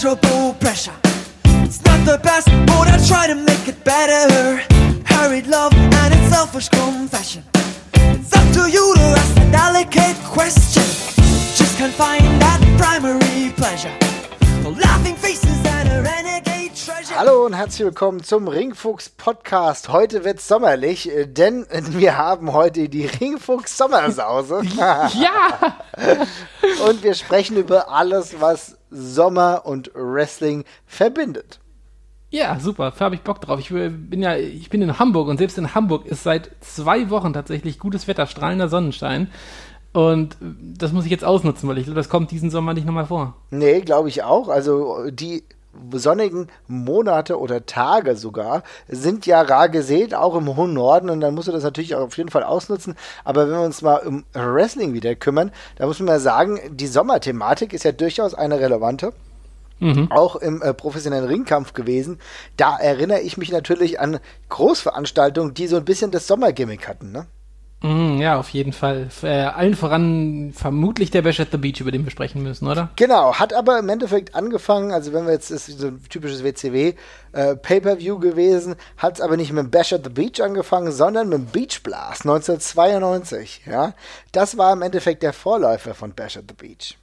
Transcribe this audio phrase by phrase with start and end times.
[0.00, 0.94] pleasurable pressure.
[1.44, 4.62] It's not the best, but I try to make it better.
[5.04, 7.44] Hurried love and its selfish confession.
[7.94, 10.84] It's up to you to ask a delicate question.
[11.54, 14.09] Just can't find that primary pleasure.
[17.22, 19.90] Hallo und herzlich willkommen zum Ringfuchs Podcast.
[19.90, 24.62] Heute wird's sommerlich, äh, denn wir haben heute die Ringfuchs Sommersause.
[24.74, 25.76] Ja!
[26.88, 31.60] und wir sprechen über alles, was Sommer und Wrestling verbindet.
[32.30, 33.60] Ja, super, da habe ich Bock drauf.
[33.60, 37.34] Ich bin ja, ich bin in Hamburg und selbst in Hamburg ist seit zwei Wochen
[37.34, 39.30] tatsächlich gutes Wetter, strahlender Sonnenschein.
[39.92, 43.08] Und das muss ich jetzt ausnutzen, weil ich glaube, das kommt diesen Sommer nicht nochmal
[43.08, 43.36] vor.
[43.50, 44.48] Nee, glaube ich auch.
[44.48, 45.44] Also die
[45.92, 51.34] sonnigen Monate oder Tage sogar sind ja rar gesät, auch im hohen Norden und dann
[51.34, 52.96] musst du das natürlich auch auf jeden Fall ausnutzen.
[53.24, 56.86] Aber wenn wir uns mal um Wrestling wieder kümmern, da muss man ja sagen, die
[56.86, 59.12] Sommerthematik ist ja durchaus eine relevante.
[59.80, 60.12] Mhm.
[60.12, 62.18] Auch im äh, professionellen Ringkampf gewesen.
[62.58, 64.20] Da erinnere ich mich natürlich an
[64.50, 67.26] Großveranstaltungen, die so ein bisschen das Sommergimmick hatten, ne?
[67.82, 69.08] Mm, ja, auf jeden Fall.
[69.22, 72.90] Äh, allen voran vermutlich der Bash at the Beach, über den wir sprechen müssen, oder?
[72.96, 76.94] Genau, hat aber im Endeffekt angefangen, also wenn wir jetzt, ist so ein typisches WCW
[77.32, 81.30] äh, Pay-Per-View gewesen, hat es aber nicht mit dem Bash at the Beach angefangen, sondern
[81.30, 83.94] mit dem Beach Blast 1992, ja.
[84.32, 86.98] Das war im Endeffekt der Vorläufer von Bash at the Beach.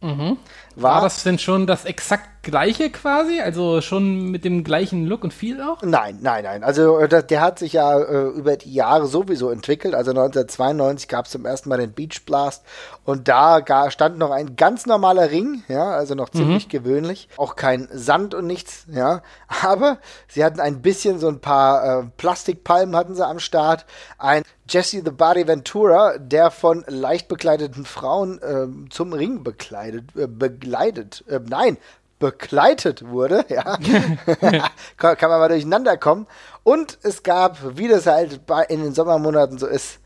[0.00, 0.36] Mhm.
[0.76, 3.40] War, war, das denn schon das exakt gleiche quasi?
[3.40, 5.82] Also schon mit dem gleichen Look und Feel auch?
[5.82, 6.62] Nein, nein, nein.
[6.62, 9.94] Also äh, der hat sich ja äh, über die Jahre sowieso entwickelt.
[9.94, 12.64] Also 1992 gab es zum ersten Mal den Beach Blast
[13.04, 16.70] und da stand noch ein ganz normaler Ring, ja, also noch ziemlich mhm.
[16.70, 17.28] gewöhnlich.
[17.36, 19.22] Auch kein Sand und nichts, ja.
[19.62, 23.84] Aber sie hatten ein bisschen so ein paar äh, Plastikpalmen hatten sie am Start.
[24.16, 30.26] Ein Jesse the Body Ventura, der von leicht bekleideten Frauen äh, zum Ring bekleidet, äh,
[30.26, 31.78] begleitet, äh, nein,
[32.18, 33.78] begleitet wurde, ja,
[34.96, 36.26] kann, kann, man mal durcheinander kommen.
[36.64, 40.00] Und es gab, wie das halt bei, in den Sommermonaten so ist,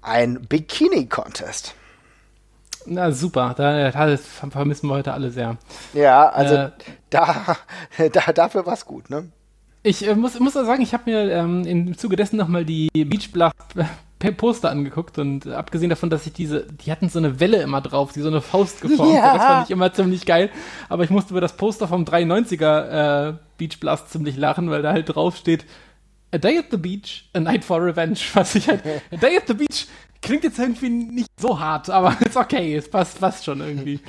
[0.00, 1.74] ein Bikini-Contest.
[2.84, 5.56] Na super, da, das vermissen wir heute alle sehr.
[5.92, 6.70] Ja, also äh,
[7.10, 7.56] da,
[8.12, 9.30] da, dafür war es gut, ne?
[9.82, 13.32] Ich äh, muss, muss sagen, ich habe mir ähm, im Zuge dessen nochmal die Beach
[13.32, 13.52] Bluff
[14.30, 17.80] Poster angeguckt und äh, abgesehen davon, dass ich diese, die hatten so eine Welle immer
[17.80, 19.34] drauf, die so eine Faust geformt ja.
[19.34, 20.50] Das fand ich immer ziemlich geil.
[20.88, 24.92] Aber ich musste über das Poster vom 93er äh, Beach Blast ziemlich lachen, weil da
[24.92, 25.64] halt drauf steht,
[26.30, 28.18] A Day at the Beach, A Night for Revenge.
[28.34, 29.86] Was ich halt, A Day at the Beach
[30.20, 34.00] klingt jetzt irgendwie nicht so hart, aber ist okay, es passt, passt schon irgendwie.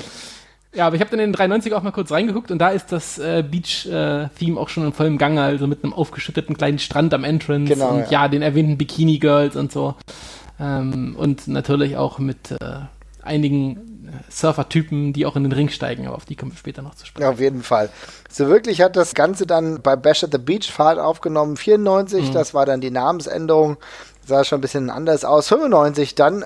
[0.74, 2.92] Ja, aber ich habe dann in den 93 auch mal kurz reingeguckt und da ist
[2.92, 7.14] das äh, Beach-Theme äh, auch schon in vollem Gange, also mit einem aufgeschütteten kleinen Strand
[7.14, 8.24] am Entrance genau, und ja.
[8.24, 9.96] ja den erwähnten Bikini-Girls und so.
[10.60, 12.58] Ähm, und natürlich auch mit äh,
[13.22, 16.82] einigen äh, Surfer-Typen, die auch in den Ring steigen, aber auf die kommen wir später
[16.82, 17.24] noch zu sprechen.
[17.24, 17.90] Ja, auf jeden Fall.
[18.30, 22.34] So wirklich hat das Ganze dann bei Bash at the Beach Fahrt aufgenommen, 94, mhm.
[22.34, 23.78] das war dann die Namensänderung,
[24.26, 26.46] sah schon ein bisschen anders aus, 95 dann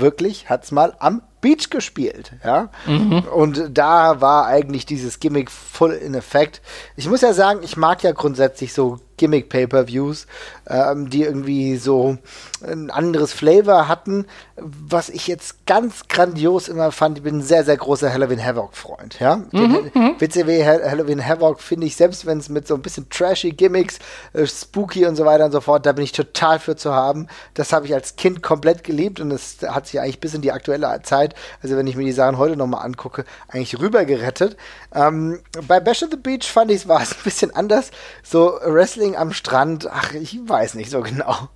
[0.00, 2.70] wirklich hat's mal am Beach gespielt, ja.
[2.86, 3.18] Mhm.
[3.30, 6.62] Und da war eigentlich dieses Gimmick full in effect.
[6.96, 10.26] Ich muss ja sagen, ich mag ja grundsätzlich so Gimmick-Pay-Per-Views,
[10.68, 12.18] ähm, die irgendwie so
[12.66, 14.26] ein anderes Flavor hatten.
[14.56, 19.18] Was ich jetzt ganz grandios immer fand, ich bin ein sehr, sehr großer Halloween Havoc-Freund.
[19.20, 19.36] Ja?
[19.52, 23.50] Mhm, Den WCW Halloween Havoc finde ich, selbst wenn es mit so ein bisschen trashy
[23.50, 23.98] Gimmicks,
[24.32, 27.28] äh, spooky und so weiter und so fort, da bin ich total für zu haben.
[27.54, 30.52] Das habe ich als Kind komplett geliebt und es hat sich eigentlich bis in die
[30.52, 34.56] aktuelle Zeit, also wenn ich mir die Sachen heute nochmal angucke, eigentlich rüber gerettet.
[34.94, 37.90] Ähm, bei Bash at the Beach fand ich es war es ein bisschen anders.
[38.22, 41.48] So Wrestling am Strand, ach, ich weiß nicht so genau.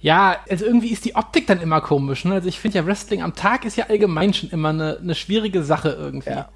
[0.00, 2.24] Ja, also irgendwie ist die Optik dann immer komisch.
[2.24, 2.34] Ne?
[2.34, 5.62] Also ich finde ja, Wrestling am Tag ist ja allgemein schon immer eine, eine schwierige
[5.62, 6.30] Sache irgendwie.
[6.30, 6.50] Ja.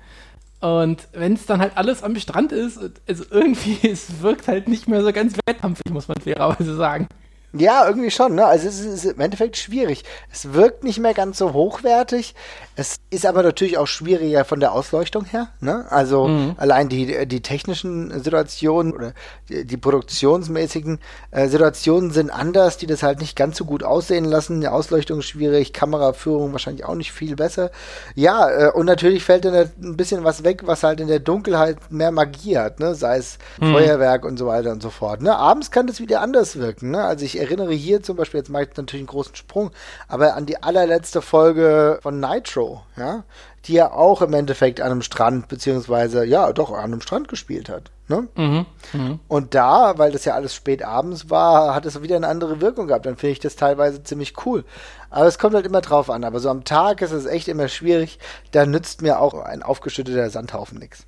[0.61, 4.89] Und wenn es dann halt alles am Strand ist, also irgendwie, es wirkt halt nicht
[4.89, 7.09] mehr so ganz wettkampfig, muss man fairerweise sagen.
[7.55, 8.35] Ja, irgendwie schon.
[8.35, 8.45] Ne?
[8.45, 10.05] Also es ist im Endeffekt schwierig.
[10.31, 12.35] Es wirkt nicht mehr ganz so hochwertig.
[12.77, 15.49] Es ist aber natürlich auch schwieriger von der Ausleuchtung her.
[15.61, 15.87] Ne?
[15.89, 16.55] Also mhm.
[16.59, 19.15] allein die, die technischen Situationen oder
[19.49, 20.99] die, die produktionsmäßigen
[21.31, 24.61] äh, Situationen sind anders, die das halt nicht ganz so gut aussehen lassen.
[24.61, 27.71] Die Ausleuchtung ist schwierig, Kameraführung wahrscheinlich auch nicht viel besser.
[28.15, 31.79] Ja, äh, und natürlich fällt dann ein bisschen was weg, was halt in der Dunkelheit
[31.91, 32.95] mehr Magie hat, ne?
[32.95, 33.73] sei es mhm.
[33.73, 35.23] Feuerwerk und so weiter und so fort.
[35.23, 35.35] Ne?
[35.35, 36.91] Abends kann das wieder anders wirken.
[36.91, 37.03] Ne?
[37.03, 39.71] Also ich ich erinnere hier zum Beispiel, jetzt mache ich natürlich einen großen Sprung,
[40.09, 43.25] aber an die allerletzte Folge von Nitro, ja,
[43.65, 47.69] die ja auch im Endeffekt an einem Strand, beziehungsweise, ja, doch, an einem Strand gespielt
[47.69, 47.91] hat.
[48.09, 48.27] Ne?
[48.37, 49.19] Mhm, mh.
[49.29, 52.87] Und da, weil das ja alles spät abends war, hat es wieder eine andere Wirkung
[52.87, 53.05] gehabt.
[53.05, 54.65] Dann finde ich das teilweise ziemlich cool.
[55.11, 56.25] Aber es kommt halt immer drauf an.
[56.25, 58.19] Aber so am Tag ist es echt immer schwierig.
[58.53, 61.05] Da nützt mir auch ein aufgeschütteter Sandhaufen nichts.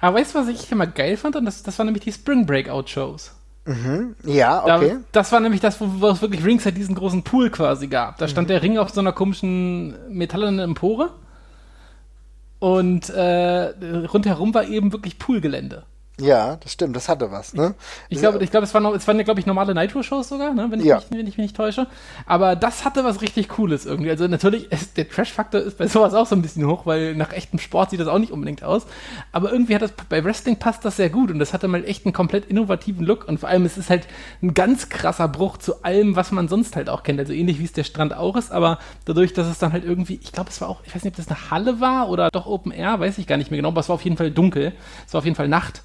[0.00, 1.36] Aber weißt du, was ich immer geil fand?
[1.36, 3.32] Und das, das waren nämlich die Spring Breakout Shows.
[3.66, 4.14] Mhm.
[4.24, 4.96] Ja, okay.
[5.12, 8.18] Da, das war nämlich das, wo, wo es wirklich Ringside diesen großen Pool quasi gab.
[8.18, 8.52] Da stand mhm.
[8.52, 11.10] der Ring auf so einer komischen metallenen Empore.
[12.58, 13.74] Und äh,
[14.06, 15.82] rundherum war eben wirklich Poolgelände.
[16.18, 17.74] Ja, das stimmt, das hatte was, ne?
[18.08, 20.54] Ich glaube, ich glaube, es, war noch, es waren ja, glaube ich, normale Nitro-Shows sogar,
[20.54, 20.66] ne?
[20.70, 20.96] wenn, ich ja.
[20.96, 21.88] mich, wenn ich mich nicht täusche.
[22.24, 24.08] Aber das hatte was richtig Cooles irgendwie.
[24.08, 27.34] Also natürlich, ist, der Trash-Faktor ist bei sowas auch so ein bisschen hoch, weil nach
[27.34, 28.86] echtem Sport sieht das auch nicht unbedingt aus.
[29.30, 32.06] Aber irgendwie hat das, bei Wrestling passt das sehr gut und das hatte mal echt
[32.06, 34.06] einen komplett innovativen Look und vor allem, es ist halt
[34.42, 37.20] ein ganz krasser Bruch zu allem, was man sonst halt auch kennt.
[37.20, 40.18] Also ähnlich wie es der Strand auch ist, aber dadurch, dass es dann halt irgendwie,
[40.22, 42.46] ich glaube, es war auch, ich weiß nicht, ob das eine Halle war oder doch
[42.46, 44.72] Open Air, weiß ich gar nicht mehr genau, aber es war auf jeden Fall dunkel.
[45.06, 45.82] Es war auf jeden Fall Nacht.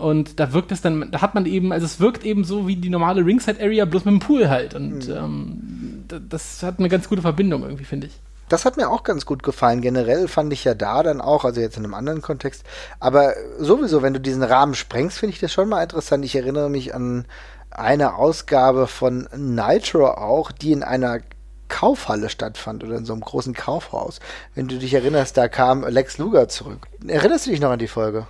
[0.00, 2.76] Und da wirkt es dann, da hat man eben, also es wirkt eben so wie
[2.76, 4.74] die normale Ringside Area, bloß mit dem Pool halt.
[4.74, 5.14] Und mhm.
[5.14, 8.14] ähm, das hat eine ganz gute Verbindung irgendwie, finde ich.
[8.48, 9.80] Das hat mir auch ganz gut gefallen.
[9.80, 12.64] Generell fand ich ja da dann auch, also jetzt in einem anderen Kontext,
[12.98, 16.24] aber sowieso, wenn du diesen Rahmen sprengst, finde ich das schon mal interessant.
[16.24, 17.26] Ich erinnere mich an
[17.70, 21.20] eine Ausgabe von Nitro auch, die in einer
[21.68, 24.18] Kaufhalle stattfand oder in so einem großen Kaufhaus.
[24.56, 26.88] Wenn du dich erinnerst, da kam Lex Luger zurück.
[27.06, 28.26] Erinnerst du dich noch an die Folge?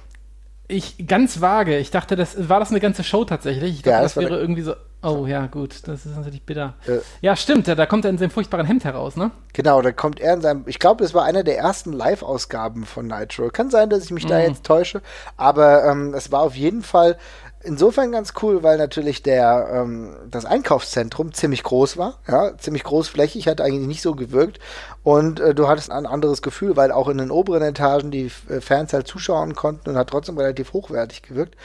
[0.71, 1.79] Ich ganz vage.
[1.79, 3.75] Ich dachte, das war das eine ganze Show tatsächlich.
[3.77, 4.75] Ich dachte, ja, das, das wäre irgendwie so.
[5.03, 6.75] Oh ja, gut, das ist natürlich bitter.
[6.87, 9.31] Äh, ja, stimmt, ja, da kommt er in seinem furchtbaren Hemd heraus, ne?
[9.55, 10.65] Genau, da kommt er in seinem.
[10.67, 13.49] Ich glaube, es war einer der ersten Live-Ausgaben von Nitro.
[13.49, 14.29] Kann sein, dass ich mich mm.
[14.29, 14.45] da mhm.
[14.45, 15.01] jetzt täusche,
[15.37, 17.17] aber ähm, es war auf jeden Fall
[17.63, 23.49] insofern ganz cool, weil natürlich der ähm, das Einkaufszentrum ziemlich groß war, ja, ziemlich großflächig,
[23.49, 24.59] hat eigentlich nicht so gewirkt
[25.03, 28.61] und äh, du hattest ein anderes Gefühl, weil auch in den oberen Etagen die äh,
[28.61, 31.57] Fans halt zuschauen konnten und hat trotzdem relativ hochwertig gewirkt.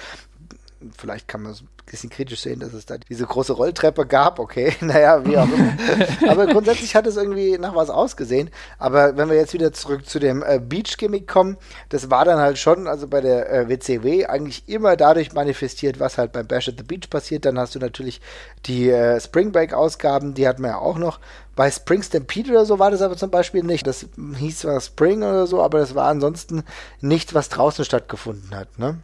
[0.97, 4.39] Vielleicht kann man es bisschen kritisch sehen, dass es da diese große Rolltreppe gab.
[4.39, 5.77] Okay, naja, wie auch immer.
[6.29, 8.49] Aber grundsätzlich hat es irgendwie nach was ausgesehen.
[8.79, 11.57] Aber wenn wir jetzt wieder zurück zu dem äh, Beach-Gimmick kommen,
[11.89, 16.17] das war dann halt schon, also bei der äh, WCW, eigentlich immer dadurch manifestiert, was
[16.17, 17.45] halt beim Bash at the Beach passiert.
[17.45, 18.21] Dann hast du natürlich
[18.65, 21.19] die äh, Spring Break-Ausgaben, die hatten wir ja auch noch.
[21.55, 23.87] Bei Spring Stampede oder so war das aber zum Beispiel nicht.
[23.87, 26.63] Das hieß zwar Spring oder so, aber das war ansonsten
[26.99, 28.97] nichts, was draußen stattgefunden hat, ne?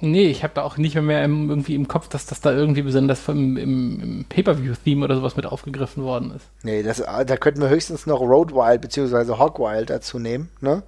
[0.00, 2.52] Nee, ich habe da auch nicht mehr, mehr im, irgendwie im Kopf, dass das da
[2.52, 6.44] irgendwie besonders vom, im, im Pay-Per-View-Theme oder sowas mit aufgegriffen worden ist.
[6.62, 9.38] Nee, das, da könnten wir höchstens noch Road Wild bzw.
[9.38, 10.82] Hog Wild dazu nehmen, ne?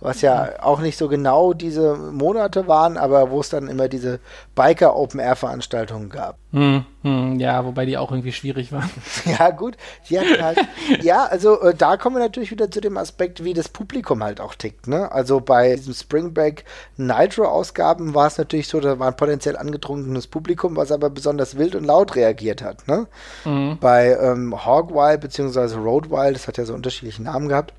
[0.00, 4.20] Was ja auch nicht so genau diese Monate waren, aber wo es dann immer diese
[4.54, 6.36] Biker-Open-Air-Veranstaltungen gab.
[6.52, 8.90] Hm, hm, ja, wobei die auch irgendwie schwierig waren.
[9.24, 9.76] ja, gut.
[10.10, 10.58] Halt,
[11.02, 14.40] ja, also äh, da kommen wir natürlich wieder zu dem Aspekt, wie das Publikum halt
[14.40, 14.86] auch tickt.
[14.86, 15.10] Ne?
[15.10, 16.64] Also bei diesem Spring Break
[16.96, 21.74] Nitro-Ausgaben war es natürlich so, da war ein potenziell angetrunkenes Publikum, was aber besonders wild
[21.74, 22.86] und laut reagiert hat.
[22.86, 23.06] Ne?
[23.44, 23.78] Mhm.
[23.80, 25.74] Bei ähm, Hog Wild bzw.
[25.74, 27.74] Road Wild, das hat ja so unterschiedliche Namen gehabt,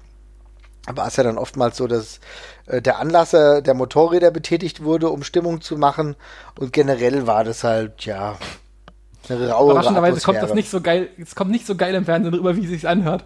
[0.95, 2.19] war es ja dann oftmals so, dass
[2.67, 6.15] äh, der Anlasser der Motorräder betätigt wurde, um Stimmung zu machen.
[6.59, 8.37] Und generell war das halt, ja,
[9.27, 12.33] eine raue Überraschenderweise kommt das nicht so geil, es kommt nicht so geil im Fernsehen
[12.33, 13.23] rüber, wie es sich anhört.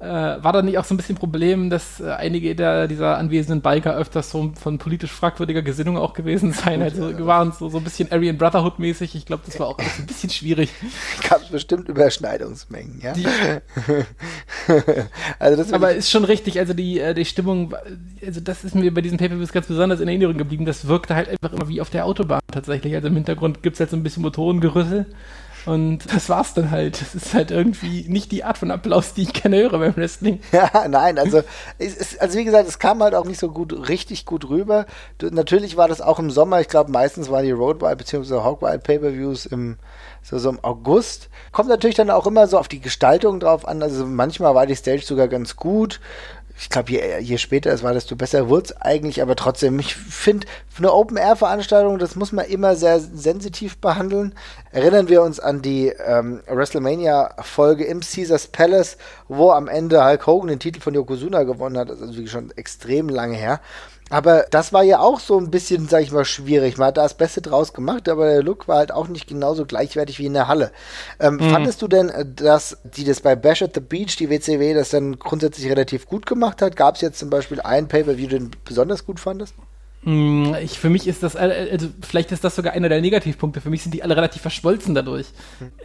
[0.00, 3.62] Äh, war da nicht auch so ein bisschen Problem, dass äh, einige der, dieser anwesenden
[3.62, 6.82] Biker öfters so von politisch fragwürdiger Gesinnung auch gewesen seien?
[6.82, 9.14] Also ja, waren so, so ein bisschen Aryan Brotherhood mäßig.
[9.14, 10.70] Ich glaube, das war auch ein bisschen schwierig.
[11.28, 13.12] Gab es bestimmt Überschneidungsmengen, ja.
[13.12, 13.26] Die,
[15.38, 17.74] also das Aber ist schon richtig, also die, äh, die Stimmung,
[18.24, 20.64] also das ist mir bei diesen Pay-Per-Views ganz besonders in Erinnerung geblieben.
[20.64, 22.94] Das wirkte halt einfach immer wie auf der Autobahn tatsächlich.
[22.94, 25.06] Also im Hintergrund gibt es halt so ein bisschen Motorengerüssel.
[25.66, 27.00] Und das war's dann halt.
[27.00, 30.40] Das ist halt irgendwie nicht die Art von Applaus, die ich gerne höre beim Wrestling.
[30.52, 31.42] Ja, nein, also,
[31.78, 34.86] es, also wie gesagt, es kam halt auch nicht so gut, richtig gut rüber.
[35.20, 36.60] Natürlich war das auch im Sommer.
[36.60, 38.44] Ich glaube, meistens waren die Road Wild bzw.
[38.44, 39.78] Hog Wild Pay-Per-Views im,
[40.22, 41.28] so, so im August.
[41.50, 43.82] Kommt natürlich dann auch immer so auf die Gestaltung drauf an.
[43.82, 46.00] Also manchmal war die Stage sogar ganz gut
[46.56, 49.96] ich glaube, je, je später es war, desto besser wurde es eigentlich, aber trotzdem, ich
[49.96, 54.34] finde, für eine Open-Air-Veranstaltung, das muss man immer sehr sensitiv behandeln.
[54.70, 58.96] Erinnern wir uns an die ähm, WrestleMania-Folge im Caesars Palace,
[59.28, 62.50] wo am Ende Hulk Hogan den Titel von Yokozuna gewonnen hat, das ist also schon
[62.52, 63.60] extrem lange her.
[64.10, 66.76] Aber das war ja auch so ein bisschen, sag ich mal, schwierig.
[66.76, 69.64] Man hat da das Beste draus gemacht, aber der Look war halt auch nicht genauso
[69.64, 70.72] gleichwertig wie in der Halle.
[71.18, 71.50] Ähm, mhm.
[71.50, 74.90] Fandest du denn, äh, dass die das bei Bash at the Beach, die WCW, das
[74.90, 76.76] dann grundsätzlich relativ gut gemacht hat?
[76.76, 79.54] Gab es jetzt zum Beispiel einen Paper, wie du den besonders gut fandest?
[80.04, 83.60] Hm, ich, für mich ist das, äh, also vielleicht ist das sogar einer der Negativpunkte.
[83.60, 85.26] Für mich sind die alle relativ verschmolzen dadurch.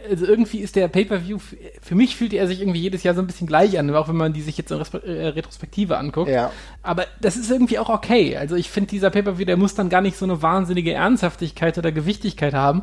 [0.08, 1.38] Also irgendwie ist der Pay-Per-View,
[1.80, 4.16] für mich fühlt er sich irgendwie jedes Jahr so ein bisschen gleich an, auch wenn
[4.16, 6.30] man die sich jetzt in äh, Retrospektive anguckt.
[6.30, 6.50] Ja.
[6.82, 8.36] Aber das ist irgendwie auch okay.
[8.36, 11.90] Also ich finde, dieser Pay-Per-View, der muss dann gar nicht so eine wahnsinnige Ernsthaftigkeit oder
[11.90, 12.82] Gewichtigkeit haben,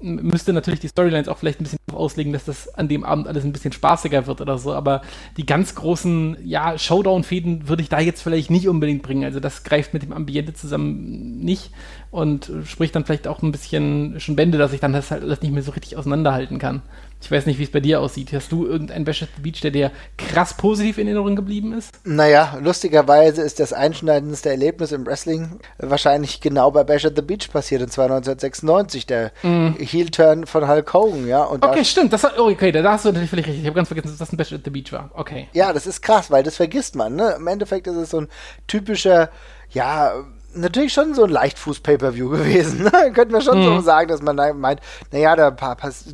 [0.00, 3.44] müsste natürlich die Storylines auch vielleicht ein bisschen auslegen, dass das an dem Abend alles
[3.44, 5.02] ein bisschen spaßiger wird oder so, aber
[5.36, 9.24] die ganz großen, ja, Showdown-Fäden würde ich da jetzt vielleicht nicht unbedingt bringen.
[9.24, 11.70] Also das greift mit dem Ambiente zusammen nicht
[12.14, 15.42] und spricht dann vielleicht auch ein bisschen schon Bände, dass ich dann das halt alles
[15.42, 16.82] nicht mehr so richtig auseinanderhalten kann.
[17.20, 18.32] Ich weiß nicht, wie es bei dir aussieht.
[18.32, 21.90] Hast du irgendeinen Bash at the Beach, der dir krass positiv in Erinnerung geblieben ist?
[22.04, 27.50] Naja, lustigerweise ist das einschneidendste Erlebnis im Wrestling wahrscheinlich genau bei Bash at the Beach
[27.50, 29.70] passiert, und zwar 1996, der mm.
[29.80, 31.50] Heel-Turn von Hulk Hogan, ja.
[31.50, 32.12] Okay, stimmt.
[32.12, 33.62] Das, oh, okay, da hast du natürlich völlig richtig.
[33.62, 35.10] Ich habe ganz vergessen, dass das ein Bash at the Beach war.
[35.14, 35.48] Okay.
[35.52, 37.16] Ja, das ist krass, weil das vergisst man.
[37.16, 37.34] Ne?
[37.38, 38.28] Im Endeffekt ist es so ein
[38.68, 39.30] typischer,
[39.70, 40.12] ja,
[40.54, 42.84] natürlich schon so ein Leichtfuß-Pay-Per-View gewesen.
[42.84, 42.90] Ne?
[43.14, 43.64] Könnten wir schon mhm.
[43.64, 44.80] so sagen, dass man meint,
[45.10, 45.54] naja, da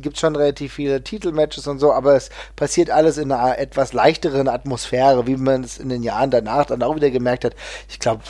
[0.01, 4.47] gibt schon relativ viele Titelmatches und so, aber es passiert alles in einer etwas leichteren
[4.47, 7.53] Atmosphäre, wie man es in den Jahren danach dann auch wieder gemerkt hat.
[7.89, 8.21] Ich glaube,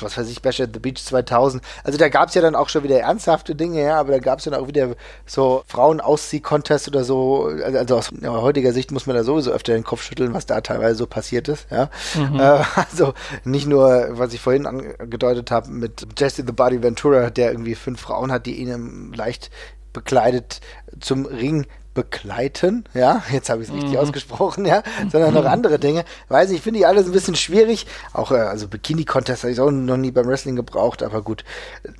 [0.00, 1.62] was weiß ich, Bash at the Beach 2000.
[1.84, 4.38] Also da gab es ja dann auch schon wieder ernsthafte Dinge, ja, aber da gab
[4.38, 4.94] es dann auch wieder
[5.26, 7.50] so Frauen-Auszieh-Contest oder so.
[7.64, 10.96] Also aus heutiger Sicht muss man da sowieso öfter den Kopf schütteln, was da teilweise
[10.96, 11.90] so passiert ist, ja.
[12.14, 12.40] Mhm.
[12.40, 13.14] Äh, also
[13.44, 18.00] nicht nur, was ich vorhin angedeutet habe mit Jesse the Body Ventura, der irgendwie fünf
[18.00, 19.50] Frauen hat, die ihn leicht
[19.92, 20.60] bekleidet
[21.00, 23.98] zum Ring begleiten, ja, jetzt habe ich es richtig mhm.
[23.98, 26.04] ausgesprochen, ja, sondern noch andere Dinge.
[26.28, 27.86] Weiß nicht, ich finde die alles ein bisschen schwierig.
[28.12, 31.44] Auch, äh, also Bikini-Contest habe ich auch noch nie beim Wrestling gebraucht, aber gut.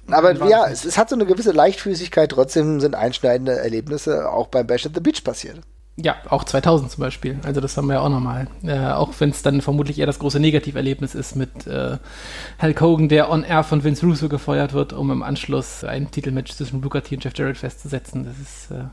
[0.09, 4.67] Aber ja, es, es, hat so eine gewisse Leichtfüßigkeit, trotzdem sind einschneidende Erlebnisse auch beim
[4.67, 5.61] Bash at the Beach passiert.
[5.97, 7.39] Ja, auch 2000 zum Beispiel.
[7.43, 8.49] Also das haben wir ja auch nochmal.
[8.63, 11.99] Äh, auch wenn es dann vermutlich eher das große Negativerlebnis ist mit äh,
[12.63, 16.53] Hulk Hogan, der on air von Vince Russo gefeuert wird, um im Anschluss ein Titelmatch
[16.53, 18.25] zwischen Booker T und Jeff Jarrett festzusetzen.
[18.25, 18.85] Das ist äh,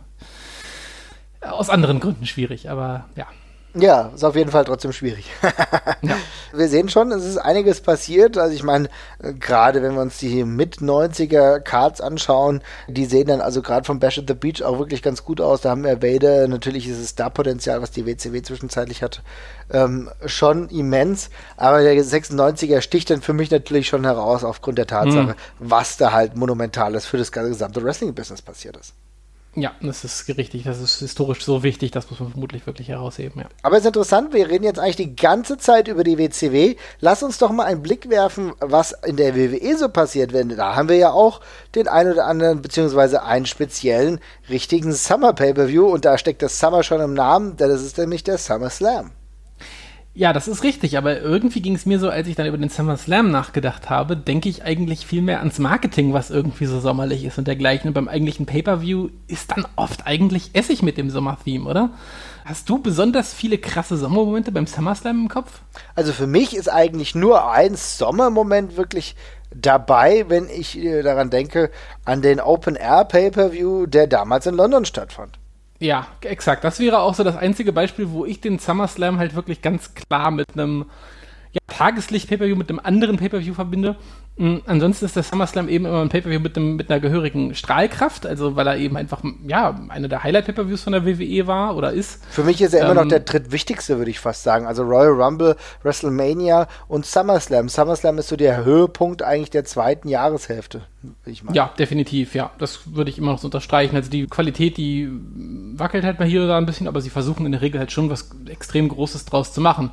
[1.48, 3.28] aus anderen Gründen schwierig, aber ja.
[3.74, 5.30] Ja, ist auf jeden Fall trotzdem schwierig.
[6.02, 6.16] ja.
[6.54, 8.38] Wir sehen schon, es ist einiges passiert.
[8.38, 8.90] Also ich meine,
[9.40, 14.18] gerade wenn wir uns die Mit-90er Cards anschauen, die sehen dann also gerade von Bash
[14.18, 15.62] at the Beach auch wirklich ganz gut aus.
[15.62, 19.22] Da haben wir Vader, natürlich ist es da Potenzial, was die WCW zwischenzeitlich hat,
[19.72, 21.30] ähm, schon immens.
[21.56, 25.36] Aber der 96er sticht dann für mich natürlich schon heraus aufgrund der Tatsache, mhm.
[25.60, 28.94] was da halt monumentales für das gesamte Wrestling-Business passiert ist.
[29.60, 30.66] Ja, das ist richtig.
[30.66, 33.42] Das ist historisch so wichtig, das muss man vermutlich wirklich herausheben.
[33.42, 33.50] Ja.
[33.64, 36.76] Aber es ist interessant, wir reden jetzt eigentlich die ganze Zeit über die WCW.
[37.00, 40.32] Lass uns doch mal einen Blick werfen, was in der WWE so passiert.
[40.32, 41.42] Denn da haben wir ja auch
[41.74, 45.88] den einen oder anderen, beziehungsweise einen speziellen, richtigen Summer Pay-Per-View.
[45.88, 49.10] Und da steckt das Summer schon im Namen, denn das ist nämlich der Summer Slam.
[50.18, 52.70] Ja, das ist richtig, aber irgendwie ging es mir so, als ich dann über den
[52.70, 57.24] Summer Slam nachgedacht habe, denke ich eigentlich viel mehr ans Marketing, was irgendwie so sommerlich
[57.24, 57.90] ist und dergleichen.
[57.90, 61.92] Und beim eigentlichen Pay-Per-View ist dann oft eigentlich Essig mit dem Sommer-Theme, oder?
[62.46, 65.62] Hast du besonders viele krasse Sommermomente beim Summer Slam im Kopf?
[65.94, 69.16] Also für mich ist eigentlich nur ein Sommermoment wirklich
[69.54, 71.70] dabei, wenn ich äh, daran denke,
[72.06, 75.38] an den Open Air Pay-Per-View, der damals in London stattfand.
[75.80, 76.64] Ja, exakt.
[76.64, 80.32] Das wäre auch so das einzige Beispiel, wo ich den SummerSlam halt wirklich ganz klar
[80.32, 80.86] mit einem
[81.52, 83.98] ja, Tageslicht-Pay-Per-View mit einem anderen Pay-Per-View verbinde.
[84.38, 88.56] Mhm, ansonsten ist der SummerSlam eben immer ein Pay-Per-View mit, mit einer gehörigen Strahlkraft, also
[88.56, 92.24] weil er eben einfach, ja, einer der Highlight-Pay-Per-Views von der WWE war oder ist.
[92.30, 94.68] Für mich ist er ähm, immer noch ähm, der drittwichtigste, würde ich fast sagen.
[94.68, 97.68] Also Royal Rumble, WrestleMania und SummerSlam.
[97.70, 100.82] SummerSlam ist so der Höhepunkt eigentlich der zweiten Jahreshälfte,
[101.26, 101.56] ich meine.
[101.56, 102.52] Ja, definitiv, ja.
[102.60, 103.96] Das würde ich immer noch so unterstreichen.
[103.96, 105.10] Also die Qualität, die
[105.74, 107.92] wackelt halt mal hier oder da ein bisschen, aber sie versuchen in der Regel halt
[107.92, 109.92] schon was extrem Großes draus zu machen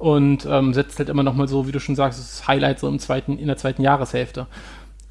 [0.00, 2.88] und ähm, setzt halt immer noch mal so, wie du schon sagst, das Highlight so
[2.88, 4.46] im zweiten, in der zweiten Jahreshälfte.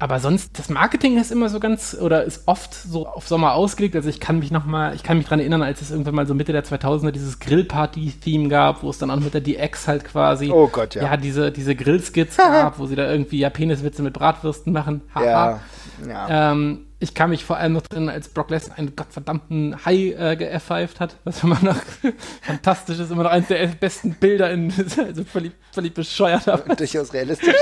[0.00, 3.94] Aber sonst, das Marketing ist immer so ganz, oder ist oft so auf Sommer ausgelegt.
[3.94, 6.26] Also ich kann mich noch mal, ich kann mich dran erinnern, als es irgendwann mal
[6.26, 10.04] so Mitte der 2000er dieses Grillparty-Theme gab, wo es dann auch mit der DX halt
[10.04, 11.04] quasi, oh Gott, ja.
[11.04, 15.02] ja, diese, diese Grillskits gab, wo sie da irgendwie ja Peniswitze mit Bratwürsten machen.
[15.14, 15.24] Haha.
[15.24, 15.60] Ja,
[16.08, 16.50] ja.
[16.52, 20.36] Ähm, ich kann mich vor allem noch drin, als Brock Lesnar einen gottverdammten Hai äh,
[20.36, 21.78] geerpfeift hat, was immer noch
[22.42, 26.46] fantastisch ist, immer noch eines der besten Bilder in, also völlig, völlig bescheuert.
[26.46, 27.56] Aber durchaus realistisch.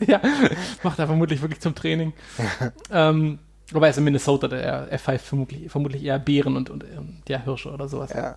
[0.00, 0.20] ja,
[0.82, 2.12] macht er vermutlich wirklich zum Training.
[2.90, 3.38] ähm,
[3.70, 7.38] wobei es in Minnesota, der er pfeift vermutlich, vermutlich eher Bären und, und, und ja,
[7.38, 8.10] Hirsche oder sowas.
[8.12, 8.36] Ja.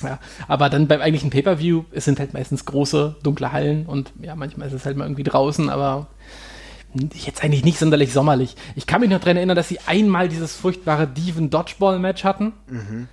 [0.00, 4.36] Ja, aber dann beim eigentlichen Pay-Per-View, es sind halt meistens große, dunkle Hallen und ja,
[4.36, 6.06] manchmal ist es halt mal irgendwie draußen, aber
[6.94, 8.56] jetzt eigentlich nicht sonderlich sommerlich.
[8.76, 12.52] Ich kann mich noch daran erinnern, dass sie einmal dieses furchtbare Diven-Dodgeball-Match hatten.
[12.68, 13.08] Mhm.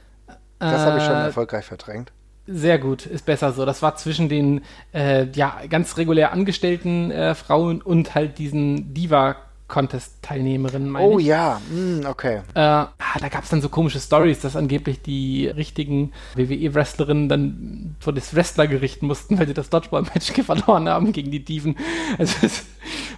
[0.59, 2.11] Das äh, habe ich schon erfolgreich verdrängt.
[2.47, 3.65] Sehr gut, ist besser so.
[3.65, 4.61] Das war zwischen den
[4.93, 9.35] äh, ja, ganz regulär angestellten äh, Frauen und halt diesen Diva-
[9.67, 11.25] Contest-Teilnehmerinnen, Oh ich.
[11.25, 12.41] ja, mm, okay.
[12.53, 17.95] Äh, ah, da gab es dann so komische Stories, dass angeblich die richtigen WWE-Wrestlerinnen dann
[17.99, 21.75] vor das Wrestlergericht mussten, weil sie das Dodgeball-Match verloren haben gegen die Diven.
[22.17, 22.65] Also ist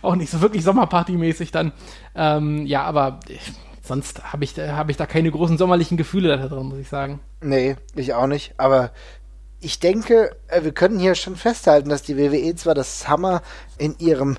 [0.02, 1.74] auch nicht so wirklich Sommerparty-mäßig dann.
[2.16, 3.52] Ähm, ja, aber ich,
[3.84, 7.20] sonst habe ich, hab ich da keine großen sommerlichen Gefühle da drin, muss ich sagen.
[7.42, 8.54] Nee, ich auch nicht.
[8.58, 8.92] Aber
[9.60, 13.42] ich denke, äh, wir können hier schon festhalten, dass die WWE zwar das Summer
[13.78, 14.38] in ihrem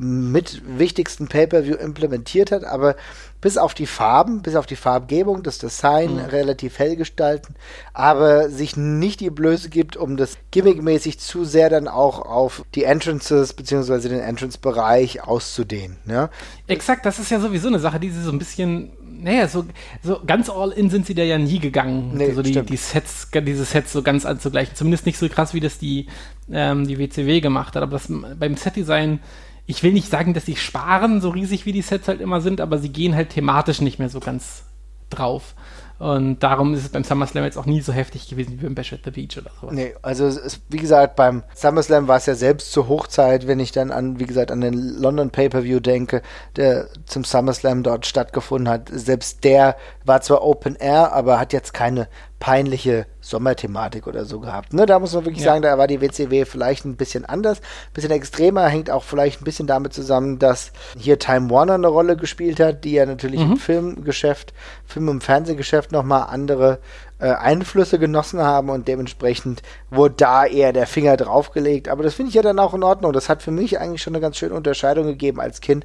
[0.00, 2.94] mit wichtigsten Pay-per-View implementiert hat, aber
[3.40, 6.20] bis auf die Farben, bis auf die Farbgebung, das Design mhm.
[6.20, 7.54] relativ hell gestalten,
[7.94, 12.84] aber sich nicht die Blöße gibt, um das gimmickmäßig zu sehr dann auch auf die
[12.84, 15.96] Entrances beziehungsweise den Entrance-Bereich auszudehnen.
[16.06, 16.30] Ja?
[16.68, 19.64] Exakt, das ist ja sowieso eine Sache, die sie so ein bisschen naja, so,
[20.02, 22.12] so ganz all in sind sie da ja nie gegangen.
[22.14, 24.76] Nee, so die, die Sets, diese Sets so ganz anzugleichen.
[24.76, 26.06] Zumindest nicht so krass, wie das die,
[26.52, 27.82] ähm, die WCW gemacht hat.
[27.82, 29.18] Aber das beim Set-Design
[29.68, 32.60] ich will nicht sagen, dass sie sparen, so riesig wie die Sets halt immer sind,
[32.60, 34.64] aber sie gehen halt thematisch nicht mehr so ganz
[35.10, 35.54] drauf.
[35.98, 38.92] Und darum ist es beim SummerSlam jetzt auch nie so heftig gewesen wie beim Bash
[38.92, 39.74] at the Beach oder sowas.
[39.74, 43.72] Nee, also es, wie gesagt, beim SummerSlam war es ja selbst zur Hochzeit, wenn ich
[43.72, 46.22] dann an, wie gesagt, an den London Pay-Per-View denke,
[46.56, 48.88] der zum SummerSlam dort stattgefunden hat.
[48.90, 52.08] Selbst der war zwar Open Air, aber hat jetzt keine
[52.38, 54.72] peinliche Sommerthematik oder so gehabt.
[54.72, 55.52] Ne, da muss man wirklich ja.
[55.52, 59.40] sagen, da war die WCW vielleicht ein bisschen anders, ein bisschen extremer, hängt auch vielleicht
[59.40, 63.40] ein bisschen damit zusammen, dass hier Time Warner eine Rolle gespielt hat, die ja natürlich
[63.40, 63.52] mhm.
[63.52, 64.52] im Filmgeschäft,
[64.86, 66.78] Film- und Fernsehgeschäft nochmal andere
[67.20, 71.88] äh, Einflüsse genossen haben und dementsprechend wurde da eher der Finger draufgelegt.
[71.88, 73.12] Aber das finde ich ja dann auch in Ordnung.
[73.12, 75.40] Das hat für mich eigentlich schon eine ganz schöne Unterscheidung gegeben.
[75.40, 75.84] Als Kind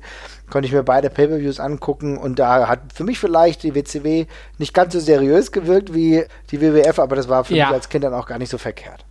[0.49, 4.25] konnte ich mir beide Pay-Per-Views angucken und da hat für mich vielleicht die WCW
[4.57, 7.67] nicht ganz so seriös gewirkt wie die WWF, aber das war für ja.
[7.67, 9.05] mich als Kind dann auch gar nicht so verkehrt.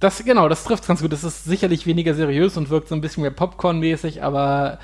[0.00, 1.12] Das, genau, das trifft ganz gut.
[1.12, 4.78] Das ist sicherlich weniger seriös und wirkt so ein bisschen mehr Popcorn-mäßig, aber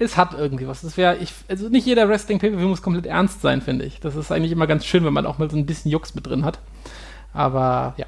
[0.00, 0.80] es hat irgendwie was.
[0.80, 4.00] Das wäre, ich, also nicht jeder Wrestling-Pay-Per-View muss komplett ernst sein, finde ich.
[4.00, 6.26] Das ist eigentlich immer ganz schön, wenn man auch mal so ein bisschen Jux mit
[6.26, 6.60] drin hat.
[7.32, 8.06] Aber ja.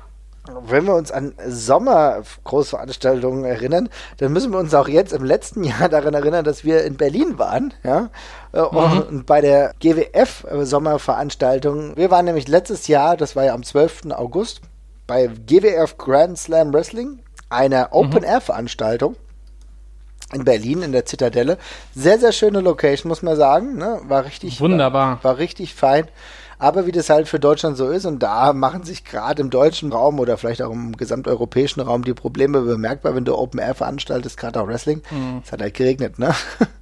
[0.66, 5.88] Wenn wir uns an Sommer-Großveranstaltungen erinnern, dann müssen wir uns auch jetzt im letzten Jahr
[5.88, 8.10] daran erinnern, dass wir in Berlin waren, ja,
[8.52, 9.02] äh, mhm.
[9.08, 11.96] und bei der GWF-Sommerveranstaltung.
[11.96, 14.10] Wir waren nämlich letztes Jahr, das war ja am 12.
[14.10, 14.62] August,
[15.06, 19.14] bei GWF Grand Slam Wrestling, einer Open-Air-Veranstaltung
[20.32, 21.58] in Berlin in der Zitadelle.
[21.94, 23.76] Sehr, sehr schöne Location, muss man sagen.
[23.76, 24.00] Ne?
[24.04, 25.18] War richtig wunderbar.
[25.22, 26.08] War, war, richtig fein.
[26.58, 29.92] Aber wie das halt für Deutschland so ist, und da machen sich gerade im deutschen
[29.92, 34.36] Raum oder vielleicht auch im gesamteuropäischen Raum die Probleme bemerkbar, wenn du Open Air veranstaltest,
[34.36, 35.02] gerade auch Wrestling.
[35.10, 35.42] Mhm.
[35.44, 36.34] Es hat halt geregnet, ne?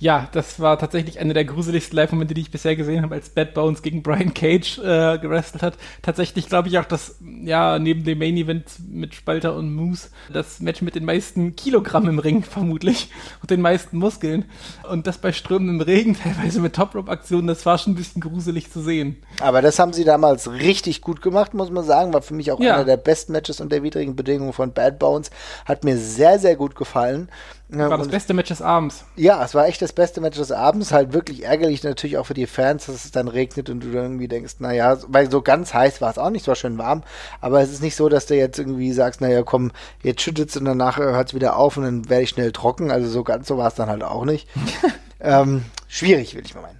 [0.00, 3.52] Ja, das war tatsächlich eine der gruseligsten Live-Momente, die ich bisher gesehen habe, als Bad
[3.54, 5.74] Bones gegen Brian Cage äh, gewrestelt hat.
[6.02, 10.82] Tatsächlich glaube ich auch, dass, ja, neben dem Main-Event mit Spalter und Moose, das Match
[10.82, 14.44] mit den meisten Kilogramm im Ring vermutlich und den meisten Muskeln.
[14.88, 18.80] Und das bei strömendem Regen, teilweise mit Top-Rope-Aktionen, das war schon ein bisschen gruselig zu
[18.80, 19.16] sehen.
[19.40, 22.14] Aber das haben sie damals richtig gut gemacht, muss man sagen.
[22.14, 22.76] War für mich auch ja.
[22.76, 25.30] einer der besten Matches unter widrigen Bedingungen von Bad Bones.
[25.64, 27.28] Hat mir sehr, sehr gut gefallen.
[27.70, 29.04] Ja, war das beste Match des Abends.
[29.14, 30.90] Ja, es war echt das beste Match des Abends.
[30.90, 34.04] Halt wirklich ärgerlich natürlich auch für die Fans, dass es dann regnet und du dann
[34.04, 37.02] irgendwie denkst, naja, weil so ganz heiß war es auch nicht, es war schön warm.
[37.42, 40.56] Aber es ist nicht so, dass du jetzt irgendwie sagst, naja, komm, jetzt schüttet es
[40.56, 42.90] und danach hört es wieder auf und dann werde ich schnell trocken.
[42.90, 44.48] Also so ganz so war es dann halt auch nicht.
[45.20, 46.77] ähm, schwierig, will ich mal meinen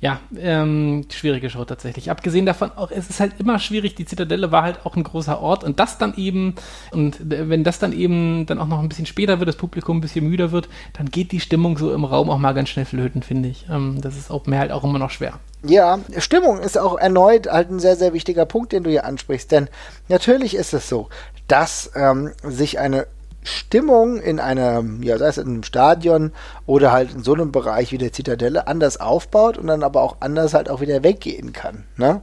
[0.00, 2.10] ja, ähm, schwierige Show tatsächlich.
[2.10, 5.40] Abgesehen davon auch, es ist halt immer schwierig, die Zitadelle war halt auch ein großer
[5.40, 6.54] Ort und das dann eben,
[6.90, 10.00] und wenn das dann eben dann auch noch ein bisschen später wird, das Publikum ein
[10.00, 13.22] bisschen müder wird, dann geht die Stimmung so im Raum auch mal ganz schnell flöten,
[13.22, 13.66] finde ich.
[13.70, 15.38] Ähm, das ist auch mehr halt auch immer noch schwer.
[15.62, 19.50] Ja, Stimmung ist auch erneut halt ein sehr, sehr wichtiger Punkt, den du hier ansprichst,
[19.50, 19.68] denn
[20.08, 21.08] natürlich ist es so,
[21.48, 23.06] dass ähm, sich eine
[23.46, 26.32] Stimmung in einem, ja, sei es in einem Stadion
[26.66, 30.16] oder halt in so einem Bereich wie der Zitadelle anders aufbaut und dann aber auch
[30.20, 31.84] anders halt auch wieder weggehen kann.
[31.96, 32.22] Ne?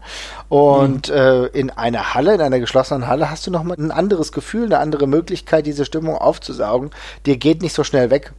[0.49, 1.15] Und mhm.
[1.15, 4.79] äh, in einer Halle, in einer geschlossenen Halle, hast du nochmal ein anderes Gefühl, eine
[4.79, 6.91] andere Möglichkeit, diese Stimmung aufzusaugen.
[7.25, 8.33] Dir geht nicht so schnell weg.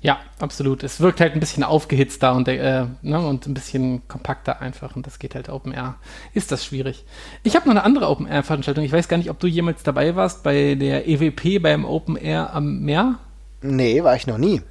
[0.00, 0.84] Ja, absolut.
[0.84, 5.06] Es wirkt halt ein bisschen aufgehitzter und, äh, ne, und ein bisschen kompakter einfach und
[5.06, 5.96] das geht halt Open Air.
[6.34, 7.04] Ist das schwierig.
[7.42, 8.84] Ich habe noch eine andere Open Air Veranstaltung.
[8.84, 12.54] Ich weiß gar nicht, ob du jemals dabei warst bei der EWP beim Open Air
[12.54, 13.18] am Meer.
[13.60, 14.62] Nee, war ich noch nie.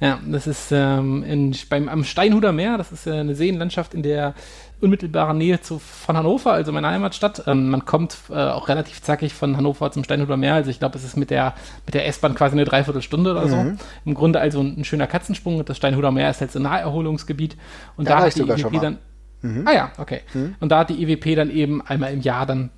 [0.00, 2.78] Ja, das ist ähm, in, beim, am Steinhuder Meer.
[2.78, 4.34] Das ist äh, eine Seenlandschaft in der
[4.80, 7.44] unmittelbaren Nähe zu, von Hannover, also meiner Heimatstadt.
[7.46, 10.54] Ähm, man kommt äh, auch relativ zackig von Hannover zum Steinhuder Meer.
[10.54, 13.56] Also ich glaube, es ist mit der, mit der S-Bahn quasi eine Dreiviertelstunde oder so.
[13.56, 13.78] Mhm.
[14.06, 15.62] Im Grunde also ein, ein, schöner Katzensprung.
[15.66, 17.56] Das Steinhuder Meer ist halt so ein Naherholungsgebiet.
[17.98, 18.98] Und da, da hat die EWP dann.
[19.42, 19.66] Mhm.
[19.66, 20.20] Ah ja, okay.
[20.32, 20.54] Mhm.
[20.60, 22.70] Und da hat die EWP dann eben einmal im Jahr dann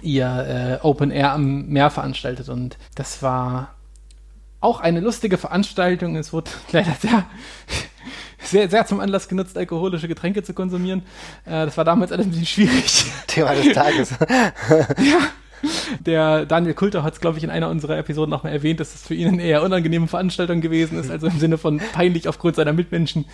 [0.00, 2.48] ihr äh, Open Air am Meer veranstaltet.
[2.48, 3.74] Und das war
[4.62, 6.16] auch eine lustige Veranstaltung.
[6.16, 7.24] Es wurde leider sehr,
[8.42, 11.02] sehr, sehr zum Anlass genutzt, alkoholische Getränke zu konsumieren.
[11.44, 13.04] Äh, das war damals alles ein bisschen schwierig.
[13.26, 14.10] Thema des Tages.
[14.28, 15.18] ja.
[16.00, 19.06] Der Daniel Kulter hat es, glaube ich, in einer unserer Episoden nochmal erwähnt, dass es
[19.06, 22.72] für ihn eine eher unangenehme Veranstaltung gewesen ist, also im Sinne von peinlich aufgrund seiner
[22.72, 23.26] Mitmenschen.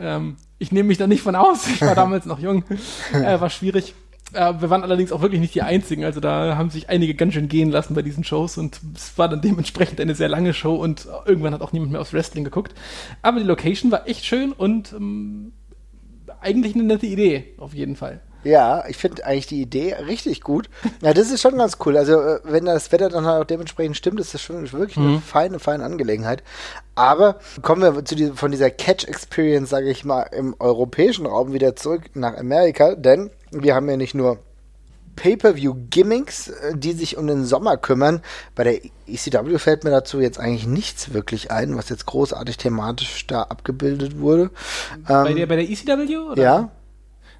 [0.00, 2.64] Ähm, ich nehme mich da nicht von aus, ich war damals noch jung,
[3.12, 3.94] äh, war schwierig.
[4.32, 7.34] Äh, wir waren allerdings auch wirklich nicht die Einzigen, also da haben sich einige ganz
[7.34, 10.74] schön gehen lassen bei diesen Shows und es war dann dementsprechend eine sehr lange Show
[10.74, 12.74] und irgendwann hat auch niemand mehr aufs Wrestling geguckt.
[13.22, 15.52] Aber die Location war echt schön und ähm,
[16.40, 18.20] eigentlich eine nette Idee, auf jeden Fall.
[18.44, 20.70] Ja, ich finde eigentlich die Idee richtig gut.
[21.02, 21.96] Ja, das ist schon ganz cool.
[21.96, 25.06] Also, äh, wenn das Wetter dann halt auch dementsprechend stimmt, ist das schon wirklich eine
[25.06, 25.22] mhm.
[25.22, 26.44] feine, feine Angelegenheit.
[26.94, 31.74] Aber kommen wir zu die, von dieser Catch-Experience, sage ich mal, im europäischen Raum wieder
[31.74, 34.38] zurück nach Amerika, denn wir haben ja nicht nur
[35.18, 38.22] Pay-per-view-Gimmicks, äh, die sich um den Sommer kümmern.
[38.54, 43.26] Bei der ECW fällt mir dazu jetzt eigentlich nichts wirklich ein, was jetzt großartig thematisch
[43.26, 44.50] da abgebildet wurde.
[45.06, 46.16] Bei, ähm, der, bei der ECW?
[46.18, 46.42] Oder?
[46.42, 46.70] Ja,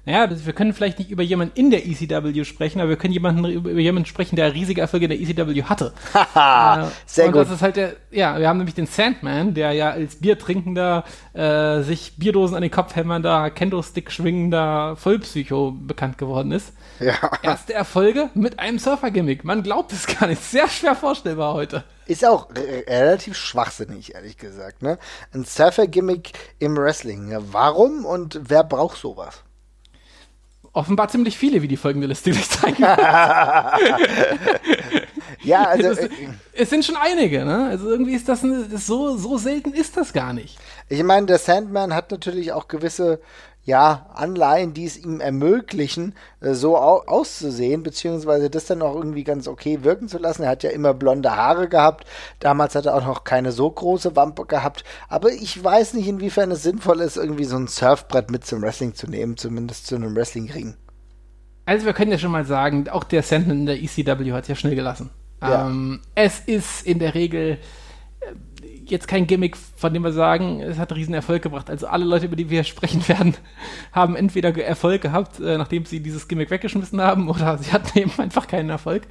[0.05, 3.45] naja, wir können vielleicht nicht über jemanden in der ECW sprechen, aber wir können jemanden
[3.45, 5.93] über jemanden sprechen, der riesige Erfolge in der ECW hatte.
[6.13, 7.41] Haha, äh, sehr und gut.
[7.41, 11.81] Das ist halt der, ja, wir haben nämlich den Sandman, der ja als Biertrinkender, äh,
[11.81, 16.73] sich Bierdosen an den Kopf hämmernder, Kendo-Stick schwingender Vollpsycho bekannt geworden ist.
[16.99, 17.15] Ja.
[17.41, 19.43] Erste Erfolge mit einem Surfer-Gimmick.
[19.43, 20.43] Man glaubt es gar nicht.
[20.43, 21.83] Sehr schwer vorstellbar heute.
[22.07, 24.81] Ist auch relativ schwachsinnig, ehrlich gesagt.
[24.81, 24.97] Ne?
[25.33, 27.29] Ein Surfer-Gimmick im Wrestling.
[27.31, 29.43] Ja, warum und wer braucht sowas?
[30.73, 32.81] Offenbar ziemlich viele, wie die folgende Liste gleich zeigen.
[35.43, 35.89] ja, also.
[35.89, 36.09] Es, äh,
[36.53, 37.67] es, sind schon einige, ne?
[37.69, 40.57] Also irgendwie ist das, das so, so selten ist das gar nicht.
[40.89, 43.19] Ich meine, der Sandman hat natürlich auch gewisse
[43.69, 49.23] ja, Anleihen, die es ihm ermöglichen, äh, so au auszusehen, beziehungsweise das dann auch irgendwie
[49.23, 50.41] ganz okay wirken zu lassen.
[50.41, 52.07] Er hat ja immer blonde Haare gehabt.
[52.39, 54.83] Damals hat er auch noch keine so große Wampe gehabt.
[55.07, 58.95] Aber ich weiß nicht, inwiefern es sinnvoll ist, irgendwie so ein Surfbrett mit zum Wrestling
[58.95, 60.73] zu nehmen, zumindest zu einem Wrestlingring.
[61.65, 64.47] Also wir können ja schon mal sagen, auch der Sandman in der ECW hat es
[64.47, 65.11] ja schnell gelassen.
[65.43, 65.67] Ja.
[65.67, 67.59] Ähm, es ist in der Regel
[68.85, 71.69] jetzt kein Gimmick, von dem wir sagen, es hat riesen Erfolg gebracht.
[71.69, 73.35] Also alle Leute, über die wir sprechen werden,
[73.91, 78.11] haben entweder Erfolg gehabt, äh, nachdem sie dieses Gimmick weggeschmissen haben, oder sie hatten eben
[78.17, 79.03] einfach keinen Erfolg.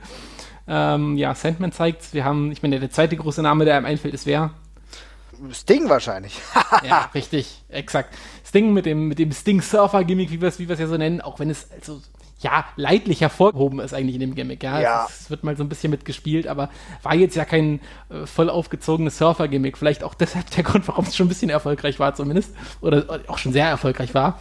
[0.66, 4.14] Ähm, ja, Sandman zeigt, wir haben, ich meine, der zweite große Name, der einem einfällt,
[4.14, 4.50] ist wer?
[5.52, 6.38] Sting wahrscheinlich.
[6.86, 8.14] ja, richtig, exakt.
[8.44, 11.48] Sting mit dem, mit dem Sting-Surfer-Gimmick, wie wir es wie ja so nennen, auch wenn
[11.48, 12.00] es also
[12.40, 14.62] ja, leidlich hervorgehoben ist eigentlich in dem Gimmick.
[14.62, 15.06] Ja, ja.
[15.08, 16.70] Es, es, wird mal so ein bisschen mitgespielt, aber
[17.02, 19.76] war jetzt ja kein äh, voll aufgezogenes Surfer-Gimmick.
[19.76, 22.54] Vielleicht auch deshalb der Grund, warum es schon ein bisschen erfolgreich war zumindest.
[22.80, 24.38] Oder auch schon sehr erfolgreich war.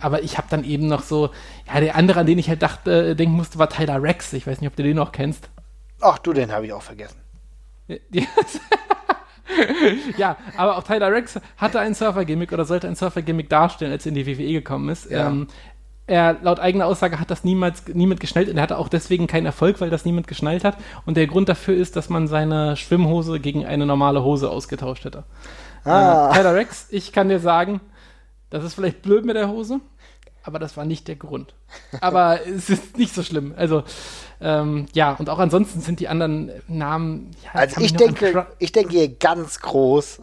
[0.00, 1.30] Aber ich habe dann eben noch so,
[1.72, 4.32] ja, der andere, an den ich halt dachte, äh, denken musste, war Tyler Rex.
[4.32, 5.48] Ich weiß nicht, ob du den noch kennst.
[6.00, 7.20] Ach du, den habe ich auch vergessen.
[10.16, 14.10] ja, aber auch Tyler Rex hatte ein Surfer-Gimmick oder sollte ein Surfer-Gimmick darstellen, als er
[14.10, 15.08] in die WWE gekommen ist.
[15.10, 15.28] Ja.
[15.28, 15.46] Ähm,
[16.06, 19.46] er laut eigener Aussage hat das niemals niemand geschnallt und er hatte auch deswegen keinen
[19.46, 20.76] Erfolg, weil das niemand geschnallt hat.
[21.04, 25.24] Und der Grund dafür ist, dass man seine Schwimmhose gegen eine normale Hose ausgetauscht hätte.
[25.84, 26.30] Ah.
[26.30, 27.80] Äh, Tyler Rex, ich kann dir sagen,
[28.50, 29.80] das ist vielleicht blöd mit der Hose,
[30.44, 31.54] aber das war nicht der Grund.
[32.00, 33.52] Aber es ist nicht so schlimm.
[33.56, 33.82] Also
[34.40, 37.32] ähm, ja, und auch ansonsten sind die anderen Namen.
[37.42, 40.22] Ja, also ich denke, ich denke hier ganz groß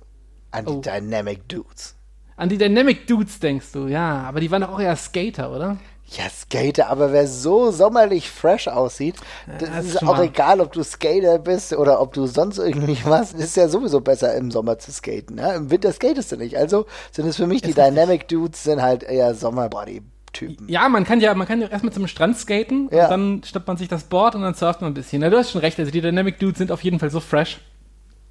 [0.52, 0.82] an die oh.
[0.82, 1.96] Dynamic Dudes.
[2.36, 4.24] An die Dynamic Dudes denkst du, ja.
[4.24, 5.78] Aber die waren doch auch eher Skater, oder?
[6.08, 9.16] Ja, Skater, aber wer so sommerlich fresh aussieht,
[9.60, 10.26] das, das ist auch mal.
[10.26, 14.36] egal, ob du Skater bist oder ob du sonst irgendwie was, ist ja sowieso besser
[14.36, 15.38] im Sommer zu skaten.
[15.38, 15.56] Ne?
[15.56, 16.58] Im Winter skatest du nicht.
[16.58, 20.02] Also sind es für mich die Dynamic Dudes, sind halt eher Sommerbody.
[20.34, 20.68] Typen.
[20.68, 23.04] Ja, man kann ja, man kann ja erstmal zum Strand skaten ja.
[23.04, 25.22] und dann schnappt man sich das Board und dann surft man ein bisschen.
[25.22, 27.60] Na, du hast schon recht, also die Dynamic Dudes sind auf jeden Fall so fresh.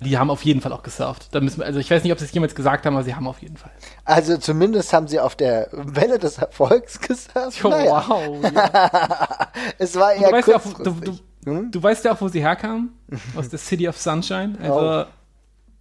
[0.05, 1.29] Die haben auf jeden Fall auch gesurft.
[1.33, 3.15] Da müssen wir, also ich weiß nicht, ob sie es jemals gesagt haben, aber sie
[3.15, 3.71] haben auf jeden Fall.
[4.05, 7.65] Also zumindest haben sie auf der Welle des Erfolgs gesurft.
[7.65, 8.05] Oh, naja.
[8.09, 8.53] Wow.
[8.53, 9.51] Ja.
[9.79, 11.71] es war eher du weißt, ja auch, du, du, hm?
[11.71, 12.93] du weißt, ja auch, wo sie herkamen.
[13.37, 14.59] Aus der City of Sunshine.
[14.61, 15.05] Also oh.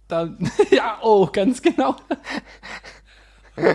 [0.08, 0.28] da,
[0.70, 1.96] ja, oh, ganz genau.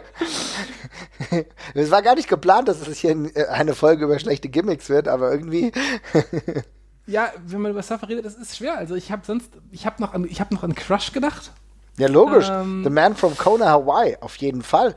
[1.73, 3.15] es war gar nicht geplant, dass es hier
[3.49, 5.71] eine Folge über schlechte Gimmicks wird, aber irgendwie
[7.07, 8.77] ja, wenn man über Surfer redet, das ist schwer.
[8.77, 11.51] Also ich habe sonst, ich habe noch, an, ich habe noch an Crush gedacht.
[11.97, 12.47] Ja, logisch.
[12.49, 14.95] Ähm, The Man from Kona, Hawaii, auf jeden Fall.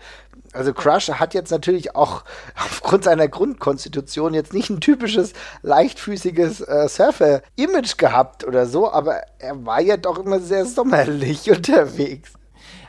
[0.52, 2.24] Also Crush hat jetzt natürlich auch
[2.56, 9.64] aufgrund seiner Grundkonstitution jetzt nicht ein typisches leichtfüßiges äh, Surfer-Image gehabt oder so, aber er
[9.64, 12.32] war ja doch immer sehr sommerlich unterwegs.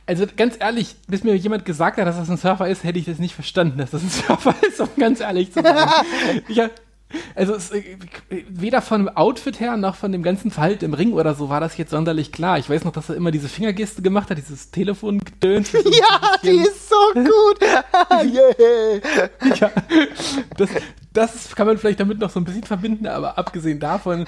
[0.08, 3.06] Also ganz ehrlich, bis mir jemand gesagt hat, dass das ein Surfer ist, hätte ich
[3.06, 5.88] das nicht verstanden, dass das ein Surfer ist, um ganz ehrlich zu sein.
[6.48, 6.60] ich,
[7.36, 7.98] Also es, äh,
[8.50, 11.60] weder von dem Outfit her noch von dem ganzen Verhalten im Ring oder so war
[11.60, 12.58] das jetzt sonderlich klar.
[12.60, 15.72] Ich weiß noch, dass er immer diese Fingergeste gemacht hat, dieses Telefongedöns.
[15.74, 15.82] ja,
[16.44, 17.62] die ist so gut.
[18.24, 19.00] yeah.
[19.56, 19.72] ja,
[20.58, 20.70] das,
[21.14, 24.26] das kann man vielleicht damit noch so ein bisschen verbinden, aber abgesehen davon,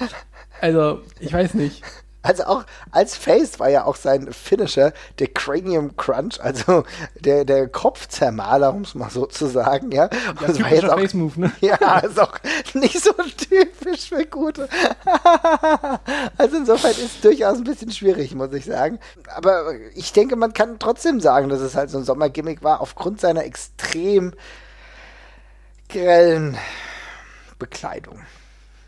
[0.62, 1.82] also ich weiß nicht.
[2.23, 6.86] Also auch als Face war ja auch sein Finisher der Cranium Crunch, also
[7.19, 10.05] der, der Kopfzermaler, um es mal so zu sagen, ja.
[10.05, 11.51] ja das war jetzt auch, Face Move, ne?
[11.62, 12.33] Ja, ist auch
[12.73, 14.69] nicht so typisch für gute.
[16.38, 18.99] also insofern ist es durchaus ein bisschen schwierig, muss ich sagen.
[19.36, 23.19] Aber ich denke, man kann trotzdem sagen, dass es halt so ein Sommergimmick war, aufgrund
[23.19, 24.33] seiner extrem
[25.89, 26.57] grellen
[27.59, 28.21] Bekleidung.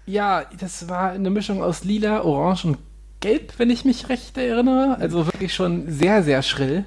[0.05, 2.77] Ja, das war eine Mischung aus lila, orange und
[3.25, 4.97] gelb, wenn ich mich recht erinnere.
[4.99, 6.85] Also wirklich schon sehr, sehr schrill.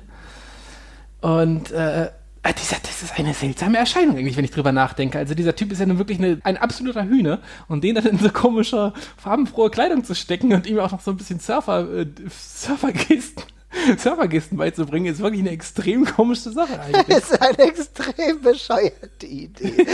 [1.21, 5.19] Und äh, äh, dieser, das ist eine seltsame Erscheinung eigentlich, wenn ich drüber nachdenke.
[5.19, 8.19] Also dieser Typ ist ja nun wirklich eine, ein absoluter Hühner und den dann in
[8.19, 12.07] so komische, farbenfrohe Kleidung zu stecken und ihm auch noch so ein bisschen Surfer, äh,
[12.31, 13.43] Surfergesten
[13.99, 17.19] Serverkisten beizubringen, ist wirklich eine extrem komische Sache eigentlich.
[17.19, 19.87] ist eine extrem bescheuerte Idee.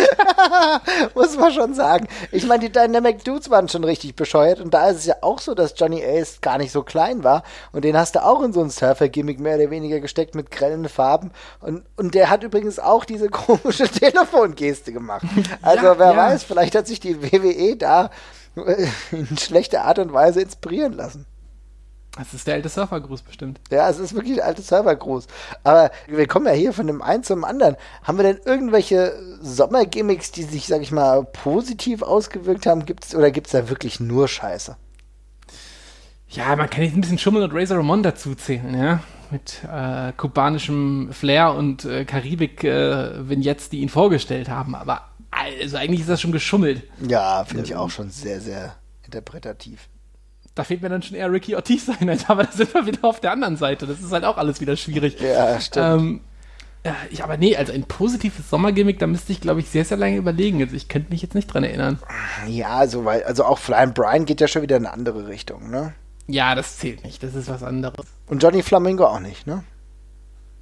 [1.15, 2.07] Muss man schon sagen.
[2.31, 5.41] Ich meine, die Dynamic Dudes waren schon richtig bescheuert und da ist es ja auch
[5.41, 8.53] so, dass Johnny Ace gar nicht so klein war und den hast du auch in
[8.53, 12.79] so ein Surfer-Gimmick mehr oder weniger gesteckt mit grellen Farben und, und der hat übrigens
[12.79, 15.27] auch diese komische Telefongeste gemacht.
[15.63, 16.17] Also ja, wer ja.
[16.17, 18.11] weiß, vielleicht hat sich die WWE da
[19.11, 21.27] in schlechter Art und Weise inspirieren lassen.
[22.17, 23.61] Das ist der alte Surfergruß bestimmt.
[23.71, 25.27] Ja, es ist wirklich der alte Surfergruß.
[25.65, 27.77] Aber wir kommen ja hier von dem einen zum anderen.
[28.05, 32.87] Haben wir denn irgendwelche Sommergimmicks, die sich, sag ich mal, positiv ausgewirkt haben?
[32.87, 34.77] Gibt's, oder gibt es da wirklich nur Scheiße?
[36.29, 39.01] Ja, man kann jetzt ein bisschen Schummel und Razor Ramon dazu zählen, ja.
[39.31, 44.77] Mit äh, kubanischem Flair und äh, Karibik-Vignettes, äh, die ihn vorgestellt haben.
[44.77, 46.85] Aber also eigentlich ist das schon geschummelt.
[47.09, 49.89] Ja, finde ich auch schon sehr, sehr interpretativ
[50.55, 53.21] da fehlt mir dann schon eher Ricky Ortiz sein, aber da sind wir wieder auf
[53.21, 53.87] der anderen Seite.
[53.87, 55.21] Das ist halt auch alles wieder schwierig.
[55.21, 56.01] Ja, stimmt.
[56.01, 56.21] Ähm,
[57.11, 60.17] ich, aber nee, also ein positives Sommergimmick, da müsste ich, glaube ich, sehr, sehr lange
[60.17, 60.61] überlegen.
[60.63, 61.99] Also ich könnte mich jetzt nicht dran erinnern.
[62.47, 65.71] Ja, also, weil, also auch Flying Brian geht ja schon wieder in eine andere Richtung,
[65.71, 65.95] ne?
[66.27, 67.23] Ja, das zählt nicht.
[67.23, 68.07] Das ist was anderes.
[68.27, 69.65] Und Johnny Flamingo auch nicht, ne?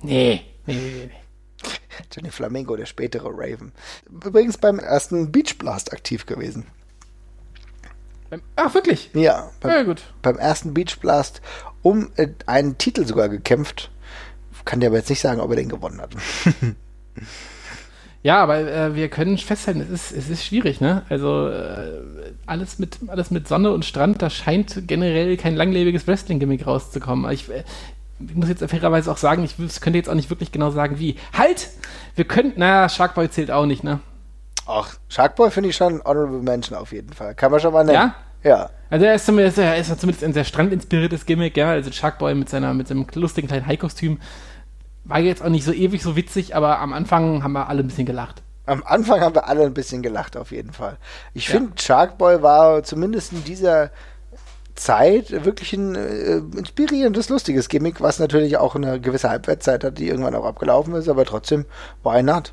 [0.01, 1.69] Nee, nee, nee, nee.
[2.13, 3.73] Johnny Flamingo, der spätere Raven.
[4.09, 6.67] Übrigens beim ersten Beach Blast aktiv gewesen.
[8.57, 9.11] Ach, wirklich?
[9.15, 9.51] Ja.
[9.61, 10.03] Beim, ja, gut.
[10.23, 11.41] Beim ersten Beach Blast
[11.83, 13.91] um äh, einen Titel sogar gekämpft.
[14.65, 16.11] Kann dir aber jetzt nicht sagen, ob er den gewonnen hat.
[18.23, 21.03] ja, aber äh, wir können festhalten, es ist, es ist schwierig, ne?
[21.09, 22.03] Also äh,
[22.47, 27.29] alles, mit, alles mit Sonne und Strand, da scheint generell kein langlebiges Wrestling-Gimmick rauszukommen.
[27.33, 27.65] Ich, äh,
[28.21, 31.17] ich muss jetzt fairerweise auch sagen, ich könnte jetzt auch nicht wirklich genau sagen, wie.
[31.33, 31.71] Halt!
[32.15, 33.99] Wir könnten, naja, Sharkboy zählt auch nicht, ne?
[34.67, 37.35] Ach, Sharkboy finde ich schon Honorable Mention auf jeden Fall.
[37.35, 38.13] Kann man schon mal nennen.
[38.43, 38.51] Ja?
[38.51, 38.71] Ja.
[38.91, 41.71] Also er ist zumindest, er ist zumindest ein sehr strandinspiriertes Gimmick, ja.
[41.71, 44.21] Also Sharkboy mit seiner, mit seinem lustigen kleinen High-Kostüm
[45.05, 47.89] war jetzt auch nicht so ewig so witzig, aber am Anfang haben wir alle ein
[47.89, 48.43] bisschen gelacht.
[48.67, 50.97] Am Anfang haben wir alle ein bisschen gelacht, auf jeden Fall.
[51.35, 51.55] Ich ja.
[51.55, 53.91] finde, Sharkboy war zumindest in dieser
[54.75, 60.09] Zeit wirklich ein äh, inspirierendes, lustiges Gimmick, was natürlich auch eine gewisse Halbwertszeit hat, die
[60.09, 61.67] irgendwann auch abgelaufen ist, aber trotzdem,
[62.05, 62.53] why not?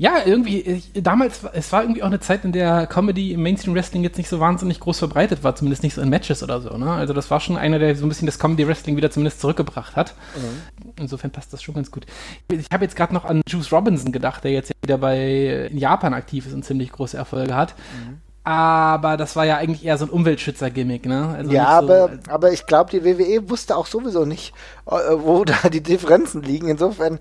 [0.00, 3.74] Ja, irgendwie, ich, damals, es war irgendwie auch eine Zeit, in der Comedy im Mainstream
[3.74, 6.74] Wrestling jetzt nicht so wahnsinnig groß verbreitet war, zumindest nicht so in Matches oder so.
[6.78, 6.90] Ne?
[6.90, 9.96] Also das war schon einer, der so ein bisschen das Comedy Wrestling wieder zumindest zurückgebracht
[9.96, 10.14] hat.
[10.36, 10.92] Mhm.
[11.00, 12.06] Insofern passt das schon ganz gut.
[12.50, 16.14] Ich habe jetzt gerade noch an Juice Robinson gedacht, der jetzt wieder bei in Japan
[16.14, 17.74] aktiv ist und ziemlich große Erfolge hat.
[17.76, 18.22] Mhm.
[18.42, 21.34] Aber das war ja eigentlich eher so ein Umweltschützer-Gimmick, ne?
[21.36, 24.54] Also ja, aber, so, aber ich glaube, die WWE wusste auch sowieso nicht,
[24.86, 26.68] äh, wo da die Differenzen liegen.
[26.68, 27.18] Insofern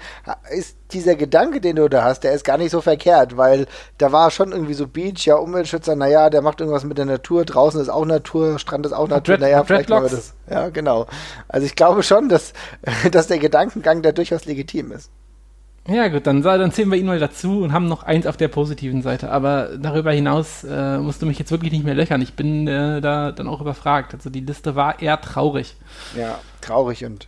[0.50, 4.14] ist dieser Gedanke, den du da hast, der ist gar nicht so verkehrt, weil da
[4.14, 7.82] war schon irgendwie so Beach, ja, Umweltschützer, naja, der macht irgendwas mit der Natur, draußen
[7.82, 10.36] ist auch Natur, Strand ist auch Natur, naja, vielleicht machen wir das.
[10.50, 11.06] Ja, genau.
[11.50, 12.54] Also ich glaube schon, dass,
[13.12, 15.12] dass der Gedankengang da durchaus legitim ist.
[15.90, 18.48] Ja, gut, dann, dann zählen wir ihn mal dazu und haben noch eins auf der
[18.48, 19.32] positiven Seite.
[19.32, 22.22] Aber darüber hinaus äh, musst du mich jetzt wirklich nicht mehr löchern.
[22.22, 24.14] Ich bin äh, da dann auch überfragt.
[24.14, 25.76] Also die Liste war eher traurig.
[26.16, 27.28] Ja, traurig und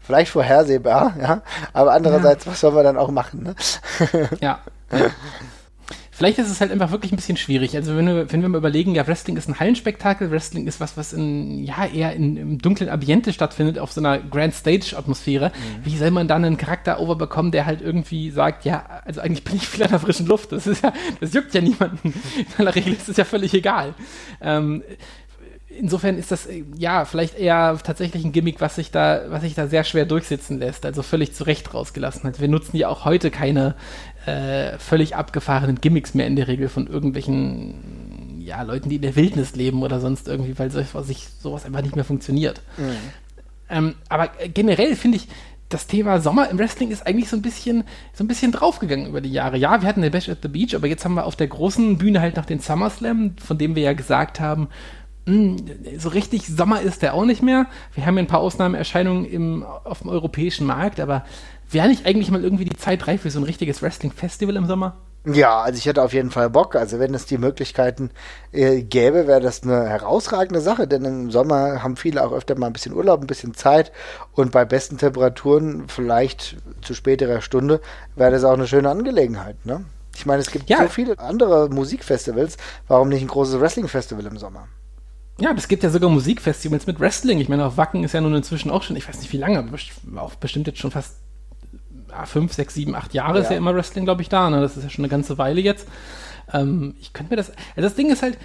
[0.00, 1.42] vielleicht vorhersehbar, ja.
[1.72, 2.52] Aber andererseits, ja.
[2.52, 3.54] was soll man dann auch machen, ne?
[4.40, 4.60] ja.
[6.16, 7.76] Vielleicht ist es halt einfach wirklich ein bisschen schwierig.
[7.76, 10.96] Also wenn wir, wenn wir mal überlegen, ja, Wrestling ist ein Hallenspektakel, Wrestling ist was,
[10.96, 15.50] was in, ja, eher in, im dunklen Ambiente stattfindet, auf so einer Grand Stage-Atmosphäre.
[15.50, 15.84] Mhm.
[15.84, 19.56] Wie soll man dann einen Charakter overbekommen, der halt irgendwie sagt, ja, also eigentlich bin
[19.56, 20.52] ich viel an der frischen Luft.
[20.52, 22.14] Das ist ja, das juckt ja niemanden.
[22.38, 23.92] In aller Regel ist es ja völlig egal.
[24.40, 24.82] Ähm,
[25.68, 26.48] insofern ist das
[26.78, 30.58] ja vielleicht eher tatsächlich ein Gimmick, was sich da, was sich da sehr schwer durchsetzen
[30.58, 30.86] lässt.
[30.86, 32.40] Also völlig zu Recht rausgelassen hat.
[32.40, 33.74] Wir nutzen ja auch heute keine
[34.26, 39.16] äh, völlig abgefahrenen Gimmicks mehr in der Regel von irgendwelchen ja, Leuten, die in der
[39.16, 42.60] Wildnis leben oder sonst irgendwie, weil sich sowas einfach nicht mehr funktioniert.
[42.76, 42.96] Mhm.
[43.68, 45.28] Ähm, aber generell finde ich,
[45.68, 49.20] das Thema Sommer im Wrestling ist eigentlich so ein bisschen, so ein bisschen draufgegangen über
[49.20, 49.56] die Jahre.
[49.56, 51.98] Ja, wir hatten den Bash at the Beach, aber jetzt haben wir auf der großen
[51.98, 54.68] Bühne halt noch den SummerSlam, von dem wir ja gesagt haben,
[55.26, 55.56] mh, hm,
[55.98, 57.66] so richtig Sommer ist der auch nicht mehr.
[57.94, 61.24] Wir haben ja ein paar Ausnahmeerscheinungen im, auf dem europäischen Markt, aber
[61.70, 64.96] wäre nicht eigentlich mal irgendwie die Zeit reif für so ein richtiges Wrestling-Festival im Sommer?
[65.26, 66.76] Ja, also ich hätte auf jeden Fall Bock.
[66.76, 68.10] Also wenn es die Möglichkeiten
[68.52, 72.68] äh, gäbe, wäre das eine herausragende Sache, denn im Sommer haben viele auch öfter mal
[72.68, 73.90] ein bisschen Urlaub, ein bisschen Zeit
[74.32, 77.80] und bei besten Temperaturen, vielleicht zu späterer Stunde,
[78.14, 79.66] wäre das auch eine schöne Angelegenheit.
[79.66, 79.84] Ne?
[80.14, 80.82] Ich meine, es gibt ja.
[80.82, 82.56] so viele andere Musikfestivals.
[82.86, 84.68] Warum nicht ein großes Wrestling-Festival im Sommer?
[85.38, 87.40] Ja, es gibt ja sogar Musikfestivals mit Wrestling.
[87.40, 89.68] Ich meine, auf Wacken ist ja nun inzwischen auch schon, ich weiß nicht wie lange,
[90.16, 91.16] auch bestimmt jetzt schon fast
[92.24, 93.44] fünf, sechs, sieben, acht Jahre ja.
[93.44, 94.50] ist ja immer Wrestling, glaube ich, da.
[94.50, 94.60] Ne?
[94.60, 95.88] Das ist ja schon eine ganze Weile jetzt.
[96.52, 97.50] Ähm, ich könnte mir das.
[97.50, 98.38] Also das Ding ist halt,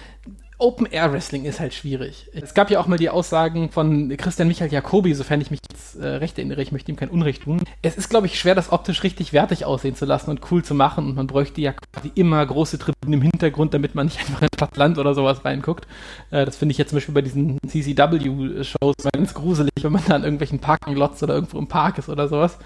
[0.62, 2.30] Open Air Wrestling ist halt schwierig.
[2.32, 5.96] Es gab ja auch mal die Aussagen von Christian Michael Jacobi, sofern ich mich jetzt
[5.96, 7.60] äh, recht erinnere, ich möchte ihm kein Unrecht tun.
[7.82, 10.74] Es ist, glaube ich, schwer, das optisch richtig wertig aussehen zu lassen und cool zu
[10.74, 14.42] machen und man bräuchte ja quasi immer große Tribünen im Hintergrund, damit man nicht einfach
[14.42, 15.88] in das Land oder sowas reinguckt.
[16.30, 20.14] Äh, das finde ich jetzt zum Beispiel bei diesen CCW-Shows ganz gruselig, wenn man da
[20.14, 22.56] an irgendwelchen Parking-Lots oder irgendwo im Park ist oder sowas.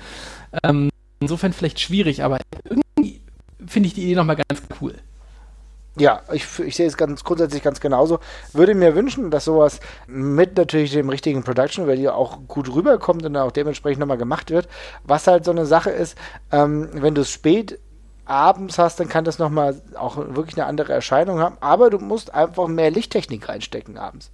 [0.62, 3.20] Ähm, insofern vielleicht schwierig, aber irgendwie
[3.66, 4.94] finde ich die Idee nochmal ganz cool.
[5.98, 8.20] Ja, ich, ich sehe es ganz grundsätzlich ganz genauso.
[8.52, 13.34] Würde mir wünschen, dass sowas mit natürlich dem richtigen Production Value auch gut rüberkommt und
[13.36, 14.68] auch dementsprechend nochmal gemacht wird.
[15.04, 16.18] Was halt so eine Sache ist,
[16.52, 17.78] ähm, wenn du es spät
[18.26, 21.56] abends hast, dann kann das nochmal auch wirklich eine andere Erscheinung haben.
[21.60, 24.30] Aber du musst einfach mehr Lichttechnik reinstecken abends.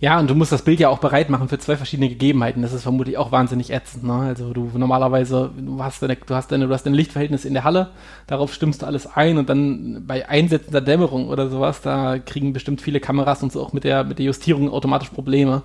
[0.00, 2.62] Ja, und du musst das Bild ja auch bereit machen für zwei verschiedene Gegebenheiten.
[2.62, 4.04] Das ist vermutlich auch wahnsinnig ätzend.
[4.04, 4.14] Ne?
[4.14, 7.64] Also du normalerweise, du hast deine, du hast deine, du hast dein Lichtverhältnis in der
[7.64, 7.90] Halle,
[8.26, 12.54] darauf stimmst du alles ein und dann bei Einsätzen der Dämmerung oder sowas, da kriegen
[12.54, 15.64] bestimmt viele Kameras und so auch mit der, mit der Justierung automatisch Probleme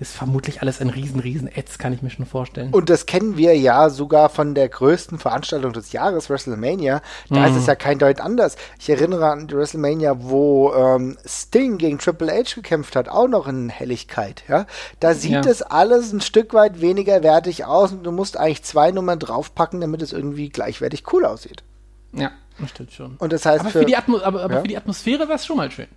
[0.00, 2.72] ist vermutlich alles ein riesen, riesen Ads, kann ich mir schon vorstellen.
[2.72, 7.00] Und das kennen wir ja sogar von der größten Veranstaltung des Jahres, WrestleMania.
[7.30, 7.54] Da mhm.
[7.54, 8.56] ist es ja kein Deut anders.
[8.78, 13.46] Ich erinnere an die WrestleMania, wo ähm, Sting gegen Triple H gekämpft hat, auch noch
[13.46, 14.42] in Helligkeit.
[14.48, 14.66] Ja?
[15.00, 15.40] Da sieht ja.
[15.42, 19.80] es alles ein Stück weit weniger wertig aus und du musst eigentlich zwei Nummern draufpacken,
[19.80, 21.62] damit es irgendwie gleichwertig cool aussieht.
[22.12, 23.16] Ja, das stimmt schon.
[23.18, 24.60] Und das heißt, aber für, für die, Atmo aber, aber ja?
[24.60, 25.88] für die Atmosphäre war es schon mal schön.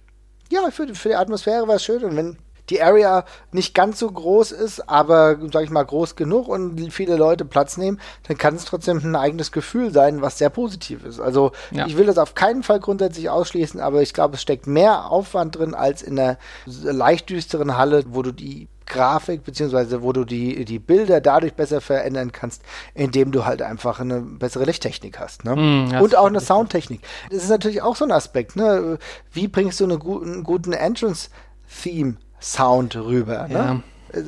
[0.49, 2.03] Ja, für, für die Atmosphäre war es schön.
[2.03, 2.38] Und wenn
[2.69, 7.15] die Area nicht ganz so groß ist, aber, sag ich mal, groß genug und viele
[7.15, 11.19] Leute Platz nehmen, dann kann es trotzdem ein eigenes Gefühl sein, was sehr positiv ist.
[11.19, 11.88] Also ja.
[11.88, 15.58] ich will das auf keinen Fall grundsätzlich ausschließen, aber ich glaube, es steckt mehr Aufwand
[15.58, 20.63] drin als in einer leicht düsteren Halle, wo du die Grafik, beziehungsweise wo du die,
[20.65, 25.43] die Bilder dadurch besser verändern kannst, indem du halt einfach eine bessere Lichttechnik hast.
[25.43, 25.56] Ne?
[25.56, 27.01] Mm, und auch eine Soundtechnik.
[27.30, 28.56] Das ist natürlich auch so ein Aspekt.
[28.56, 28.97] Ne?
[29.32, 33.47] Wie bringst du eine einen guten Entrance-Theme Sound rüber.
[33.47, 33.54] Ne?
[33.54, 33.82] Ja.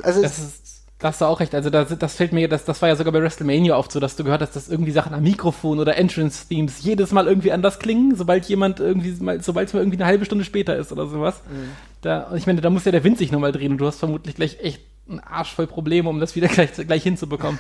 [0.04, 0.70] Also das ist,
[1.00, 1.56] da hast du auch recht.
[1.56, 4.18] Also das, das fällt mir, das, das war ja sogar bei WrestleMania oft so, dass
[4.18, 8.16] du gehört hast, dass irgendwie Sachen am Mikrofon oder Entrance-Themes jedes Mal irgendwie anders klingen,
[8.16, 11.42] sobald jemand irgendwie, sobald es mal irgendwie eine halbe Stunde später ist oder sowas.
[11.50, 11.70] Mhm.
[12.02, 14.36] Da, ich meine, da muss ja der Wind sich nochmal drehen und du hast vermutlich
[14.36, 17.60] gleich echt einen Arsch voll Probleme, um das wieder gleich, gleich hinzubekommen.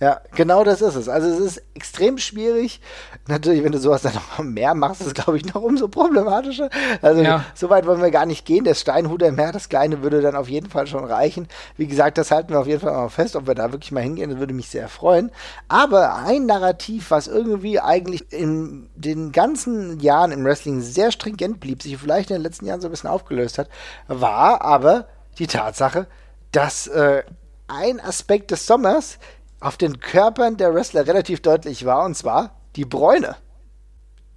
[0.00, 1.10] Ja, genau das ist es.
[1.10, 2.80] Also es ist extrem schwierig.
[3.28, 6.70] Natürlich, wenn du sowas dann noch mehr machst, ist es, glaube ich, noch umso problematischer.
[7.02, 7.44] Also ja.
[7.54, 8.64] so weit wollen wir gar nicht gehen.
[8.64, 11.48] Der Steinhuder Meer, das Kleine, würde dann auf jeden Fall schon reichen.
[11.76, 13.36] Wie gesagt, das halten wir auf jeden Fall mal fest.
[13.36, 15.30] Ob wir da wirklich mal hingehen, das würde mich sehr freuen.
[15.68, 21.82] Aber ein Narrativ, was irgendwie eigentlich in den ganzen Jahren im Wrestling sehr stringent blieb,
[21.82, 23.68] sich vielleicht in den letzten Jahren so ein bisschen aufgelöst hat,
[24.08, 25.08] war aber
[25.38, 26.06] die Tatsache,
[26.52, 27.22] dass äh,
[27.68, 29.18] ein Aspekt des Sommers
[29.60, 33.36] auf den Körpern der Wrestler relativ deutlich war, und zwar die Bräune.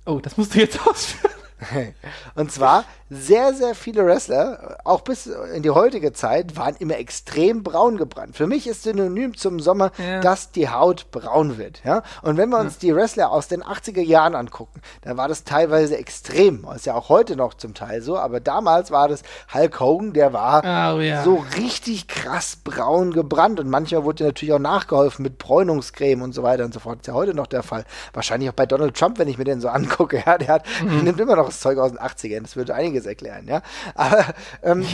[0.05, 1.33] Oh, das musst du jetzt ausführen.
[2.35, 7.63] Und zwar sehr, sehr viele Wrestler, auch bis in die heutige Zeit, waren immer extrem
[7.63, 8.35] braun gebrannt.
[8.35, 10.19] Für mich ist synonym zum Sommer, ja.
[10.21, 11.81] dass die Haut braun wird.
[11.83, 12.03] Ja?
[12.21, 12.79] Und wenn wir uns ja.
[12.81, 16.65] die Wrestler aus den 80er Jahren angucken, dann war das teilweise extrem.
[16.75, 19.23] Ist ja auch heute noch zum Teil so, aber damals war das
[19.53, 21.23] Hulk Hogan, der war oh, ja.
[21.23, 23.59] so richtig krass braun gebrannt.
[23.59, 26.99] Und manchmal wurde natürlich auch nachgeholfen mit Bräunungscreme und so weiter und so fort.
[26.99, 27.85] Das ist ja heute noch der Fall.
[28.13, 30.13] Wahrscheinlich auch bei Donald Trump, wenn ich mir den so angucke.
[30.25, 31.03] Ja, der hat, mhm.
[31.03, 32.43] nimmt immer noch das Zeug aus den 80ern.
[32.43, 33.61] Das würde einiges erklären, ja.
[33.95, 34.25] Aber
[34.63, 34.85] ähm,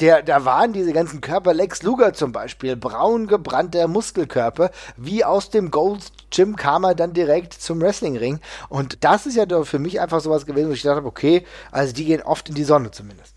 [0.00, 5.50] der, da waren diese ganzen Körper, Lex Luger zum Beispiel, braun gebrannter Muskelkörper, wie aus
[5.50, 8.40] dem Gold Gym kam er dann direkt zum Wrestlingring.
[8.68, 12.04] Und das ist ja für mich einfach sowas gewesen, wo ich dachte, okay, also die
[12.04, 13.34] gehen oft in die Sonne zumindest.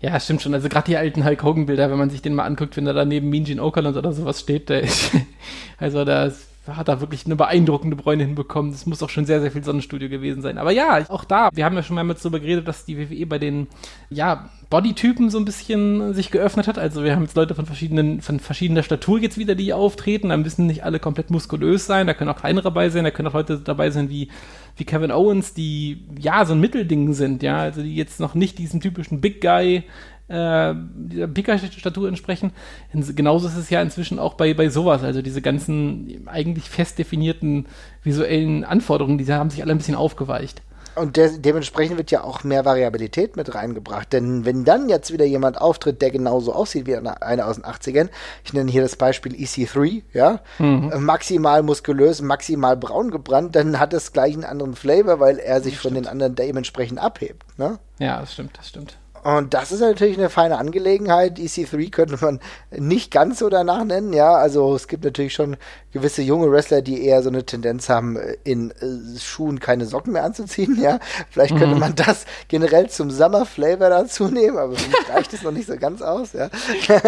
[0.00, 0.52] Ja, stimmt schon.
[0.52, 2.92] Also gerade die alten Hulk Hogan Bilder, wenn man sich den mal anguckt, wenn er
[2.92, 5.12] da neben Mean Gene Okerlund oder sowas steht, der ist,
[5.78, 6.30] also da
[6.66, 8.72] hat da wirklich eine beeindruckende Bräune hinbekommen.
[8.72, 10.58] Das muss auch schon sehr, sehr viel Sonnenstudio gewesen sein.
[10.58, 13.38] Aber ja, auch da, wir haben ja schon mehrmals darüber geredet, dass die WWE bei
[13.38, 13.66] den,
[14.08, 16.78] ja, Bodytypen so ein bisschen sich geöffnet hat.
[16.78, 20.30] Also wir haben jetzt Leute von verschiedenen, von verschiedener Statur jetzt wieder, die auftreten.
[20.30, 22.06] Da müssen nicht alle komplett muskulös sein.
[22.06, 23.04] Da können auch kleinere dabei sein.
[23.04, 24.30] Da können auch Leute dabei sein wie,
[24.76, 27.58] wie Kevin Owens, die ja so ein Mittelding sind, ja.
[27.58, 29.84] Also die jetzt noch nicht diesen typischen Big Guy
[30.28, 32.52] äh, dieser Pika-Statur entsprechen.
[32.92, 35.02] Genauso ist es ja inzwischen auch bei, bei sowas.
[35.02, 37.66] Also diese ganzen eigentlich fest definierten
[38.02, 40.62] visuellen Anforderungen, die haben sich alle ein bisschen aufgeweicht.
[40.94, 44.12] Und de dementsprechend wird ja auch mehr Variabilität mit reingebracht.
[44.12, 48.10] Denn wenn dann jetzt wieder jemand auftritt, der genauso aussieht wie einer aus den 80ern,
[48.44, 50.92] ich nenne hier das Beispiel EC3, ja, mhm.
[51.00, 55.78] maximal muskulös, maximal braun gebrannt, dann hat es gleich einen anderen Flavor, weil er sich
[55.78, 57.42] von den anderen dementsprechend abhebt.
[57.58, 57.78] Ne?
[57.98, 58.96] Ja, das stimmt, das stimmt.
[59.24, 61.38] Und das ist natürlich eine feine Angelegenheit.
[61.38, 64.34] EC3 könnte man nicht ganz so danach nennen, ja.
[64.34, 65.56] Also es gibt natürlich schon
[65.92, 70.24] gewisse junge Wrestler, die eher so eine Tendenz haben, in äh, Schuhen keine Socken mehr
[70.24, 70.98] anzuziehen, ja.
[71.30, 71.80] Vielleicht könnte mhm.
[71.80, 75.68] man das generell zum Summer Flavor dazu nehmen, aber für mich reicht es noch nicht
[75.68, 76.50] so ganz aus, ja.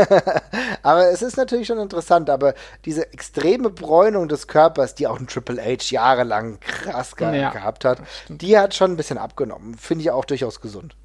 [0.83, 2.55] aber es ist natürlich schon interessant, aber
[2.87, 7.85] diese extreme Bräunung des Körpers, die auch ein Triple H jahrelang krass ge ja, gehabt
[7.85, 7.99] hat,
[8.29, 9.77] die hat schon ein bisschen abgenommen.
[9.77, 10.97] Finde ich auch durchaus gesund.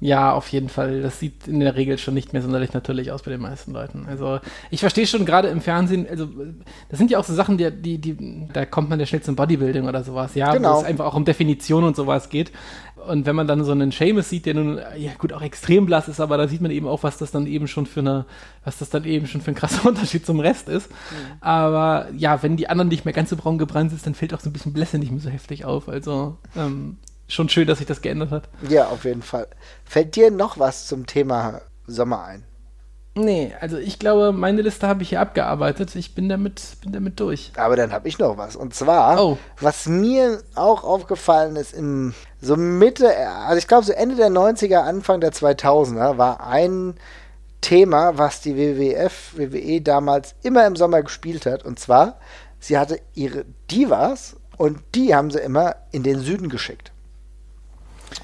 [0.00, 1.02] Ja, auf jeden Fall.
[1.02, 4.06] Das sieht in der Regel schon nicht mehr sonderlich natürlich aus bei den meisten Leuten.
[4.08, 4.40] Also
[4.70, 6.26] ich verstehe schon gerade im Fernsehen, also
[6.88, 9.36] das sind ja auch so Sachen, die, die, die da kommt man ja schnell zum
[9.36, 10.76] Bodybuilding oder sowas, ja, genau.
[10.76, 12.50] wo es einfach auch um Definition und sowas geht.
[13.06, 16.08] Und wenn man dann so einen Seamus sieht, der nun, ja gut, auch extrem blass
[16.08, 18.26] ist, aber da sieht man eben auch, was das dann eben schon für eine,
[18.64, 20.90] was das dann eben schon für ein krasser Unterschied zum Rest ist.
[20.90, 21.42] Mhm.
[21.42, 24.40] Aber ja, wenn die anderen nicht mehr ganz so braun gebrannt sind, dann fällt auch
[24.40, 25.88] so ein bisschen Blässe nicht mehr so heftig auf.
[25.88, 26.96] Also ähm,
[27.30, 28.48] schon schön, dass sich das geändert hat.
[28.68, 29.48] Ja, auf jeden Fall.
[29.84, 32.44] Fällt dir noch was zum Thema Sommer ein?
[33.14, 35.96] Nee, also ich glaube, meine Liste habe ich hier abgearbeitet.
[35.96, 37.52] Ich bin damit, bin damit durch.
[37.56, 38.54] Aber dann habe ich noch was.
[38.54, 39.38] Und zwar, oh.
[39.60, 43.08] was mir auch aufgefallen ist, im so Mitte,
[43.46, 46.94] also ich glaube so Ende der 90er, Anfang der 2000er, war ein
[47.60, 51.64] Thema, was die WWF, WWE damals immer im Sommer gespielt hat.
[51.64, 52.18] Und zwar,
[52.60, 56.92] sie hatte ihre Divas und die haben sie immer in den Süden geschickt.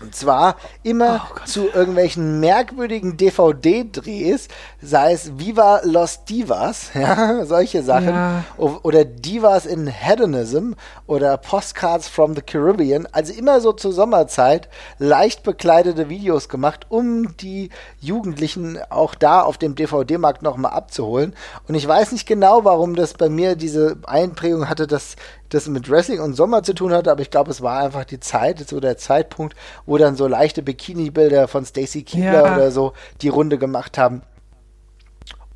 [0.01, 4.49] Und zwar immer oh zu irgendwelchen merkwürdigen DVD-Drehs,
[4.82, 8.45] sei es Viva Los Divas, ja, solche Sachen, ja.
[8.59, 10.72] oder Divas in Hedonism
[11.07, 14.68] oder Postcards from the Caribbean, also immer so zur Sommerzeit
[14.99, 17.70] leicht bekleidete Videos gemacht, um die
[18.01, 21.34] Jugendlichen auch da auf dem DVD-Markt nochmal abzuholen.
[21.68, 25.16] Und ich weiß nicht genau, warum das bei mir diese Einprägung hatte, dass
[25.49, 28.20] das mit Wrestling und Sommer zu tun hatte, aber ich glaube, es war einfach die
[28.20, 32.55] Zeit, so der Zeitpunkt, wo dann so leichte Bikini-Bilder von Stacy Keebler ja.
[32.55, 32.92] oder so
[33.22, 34.22] die Runde gemacht haben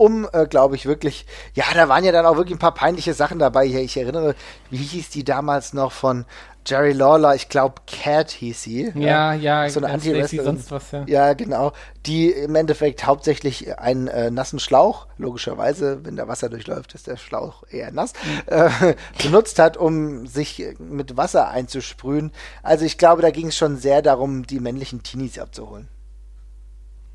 [0.00, 3.12] um, äh, glaube ich, wirklich, ja, da waren ja dann auch wirklich ein paar peinliche
[3.12, 3.66] Sachen dabei.
[3.66, 4.34] Ich erinnere,
[4.70, 6.24] wie hieß die damals noch von
[6.66, 8.92] Jerry Lawler, ich glaube Cat hieß sie.
[8.94, 11.04] Ja, ja, so eine anti sonst was, ja.
[11.06, 11.72] Ja, genau.
[12.06, 17.18] Die im Endeffekt hauptsächlich einen äh, nassen Schlauch, logischerweise, wenn da Wasser durchläuft, ist der
[17.18, 18.54] Schlauch eher nass, mhm.
[18.54, 22.32] äh, benutzt hat, um sich mit Wasser einzusprühen.
[22.62, 25.88] Also ich glaube, da ging es schon sehr darum, die männlichen Teenies abzuholen.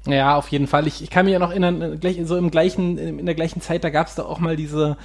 [0.07, 0.87] Ja, auf jeden Fall.
[0.87, 3.61] Ich, ich kann mich ja noch erinnern, äh, gleich, so im gleichen, in der gleichen
[3.61, 4.97] Zeit, da gab es da auch mal diese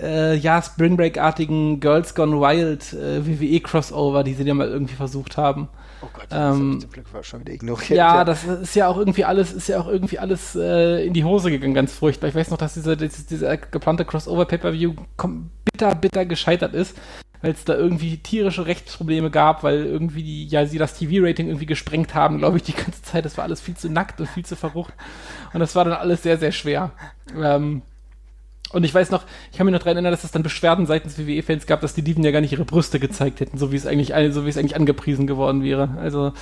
[0.00, 5.36] äh, ja, Spring Break-artigen Girls Gone Wild äh, WWE-Crossover, die sie ja mal irgendwie versucht
[5.36, 5.68] haben.
[6.02, 7.90] Oh Gott, das ähm, Glück war schon wieder ignoriert.
[7.90, 11.14] Ja, ja, das ist ja auch irgendwie alles, ist ja auch irgendwie alles äh, in
[11.14, 12.28] die Hose gegangen, ganz furchtbar.
[12.28, 14.94] Ich weiß noch, dass diese, diese, diese geplante Crossover-Pay-Per-View
[15.64, 16.96] bitter, bitter gescheitert ist
[17.46, 21.66] weil es da irgendwie tierische Rechtsprobleme gab, weil irgendwie die, ja, sie das TV-Rating irgendwie
[21.66, 23.24] gesprengt haben, glaube ich, die ganze Zeit.
[23.24, 24.92] Das war alles viel zu nackt und viel zu verrucht.
[25.52, 26.90] Und das war dann alles sehr, sehr schwer.
[27.40, 27.82] Ähm,
[28.76, 31.16] und ich weiß noch, ich kann mich noch daran erinnern, dass es dann Beschwerden seitens
[31.16, 33.86] WWE-Fans gab, dass die Dieben ja gar nicht ihre Brüste gezeigt hätten, so wie es
[33.86, 35.96] eigentlich, so wie es eigentlich angepriesen geworden wäre.
[35.98, 36.34] Also,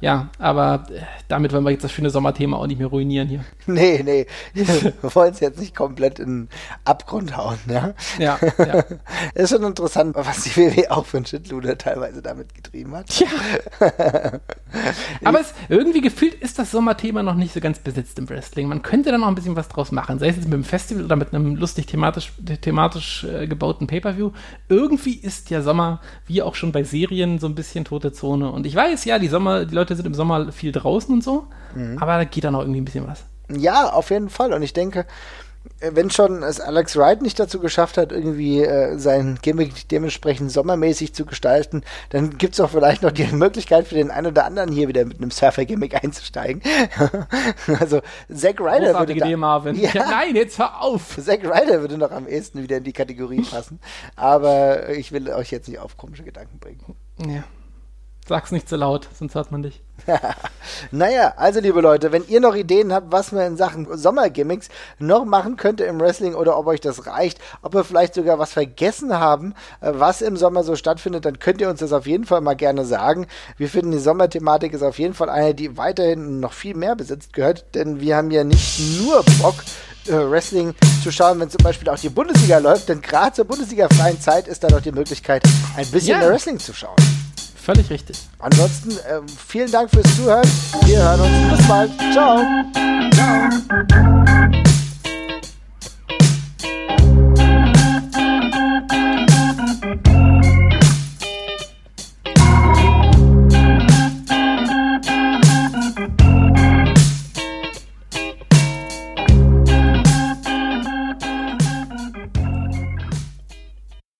[0.00, 3.44] ja, aber äh, damit wollen wir jetzt das schöne Sommerthema auch nicht mehr ruinieren hier.
[3.66, 4.26] Nee, nee.
[4.54, 6.48] wir wollen es jetzt nicht komplett in den
[6.84, 7.94] Abgrund hauen, ja?
[8.18, 8.84] Ja, ja.
[9.34, 13.08] ist schon interessant, was die WWE auch für ein Shitluder teilweise damit getrieben hat.
[13.18, 13.28] Ja.
[15.24, 18.68] aber es, irgendwie gefühlt ist das Sommerthema noch nicht so ganz besetzt im Wrestling.
[18.68, 21.04] Man könnte da noch ein bisschen was draus machen, sei es jetzt mit einem Festival
[21.04, 24.30] oder mit einem lustigen lustig thematisch, thematisch äh, gebauten Pay-Per-View.
[24.68, 28.50] Irgendwie ist ja Sommer, wie auch schon bei Serien, so ein bisschen tote Zone.
[28.50, 31.46] Und ich weiß, ja, die Sommer, die Leute sind im Sommer viel draußen und so,
[31.74, 31.98] mhm.
[31.98, 33.24] aber da geht dann auch irgendwie ein bisschen was.
[33.50, 34.52] Ja, auf jeden Fall.
[34.52, 35.06] Und ich denke,
[35.90, 41.14] wenn schon es Alex Wright nicht dazu geschafft hat, irgendwie äh, sein Gimmick dementsprechend sommermäßig
[41.14, 44.70] zu gestalten, dann gibt es auch vielleicht noch die Möglichkeit für den einen oder anderen
[44.70, 46.62] hier wieder mit einem Surfer-Gimmick einzusteigen.
[47.80, 48.00] also
[48.32, 49.76] Zack Ryder würde da, Idee, Marvin.
[49.76, 51.16] Ja, ja, nein, jetzt hör auf.
[51.20, 53.80] Zack Ryder würde noch am ehesten wieder in die Kategorie passen.
[54.16, 56.96] Aber ich will euch jetzt nicht auf komische Gedanken bringen.
[57.26, 57.44] Ja.
[58.32, 59.82] Sag's nicht so laut, sonst hört man dich.
[60.90, 65.26] naja, also liebe Leute, wenn ihr noch Ideen habt, was man in Sachen Sommergimmicks noch
[65.26, 69.18] machen könnte im Wrestling oder ob euch das reicht, ob wir vielleicht sogar was vergessen
[69.18, 69.52] haben,
[69.82, 72.56] äh, was im Sommer so stattfindet, dann könnt ihr uns das auf jeden Fall mal
[72.56, 73.26] gerne sagen.
[73.58, 77.34] Wir finden die Sommerthematik ist auf jeden Fall eine, die weiterhin noch viel mehr besitzt
[77.34, 79.56] gehört, denn wir haben ja nicht nur Bock,
[80.06, 84.18] äh, Wrestling zu schauen, wenn zum Beispiel auch die Bundesliga läuft, denn gerade zur Bundesliga-freien
[84.22, 85.42] Zeit ist da doch die Möglichkeit,
[85.76, 86.18] ein bisschen ja.
[86.20, 86.96] mehr Wrestling zu schauen.
[87.64, 88.16] Völlig richtig.
[88.40, 90.48] Ansonsten äh, vielen Dank fürs Zuhören.
[90.84, 91.58] Wir hören uns.
[91.58, 91.90] Bis bald.
[92.12, 92.40] Ciao.
[93.12, 94.62] Ciao.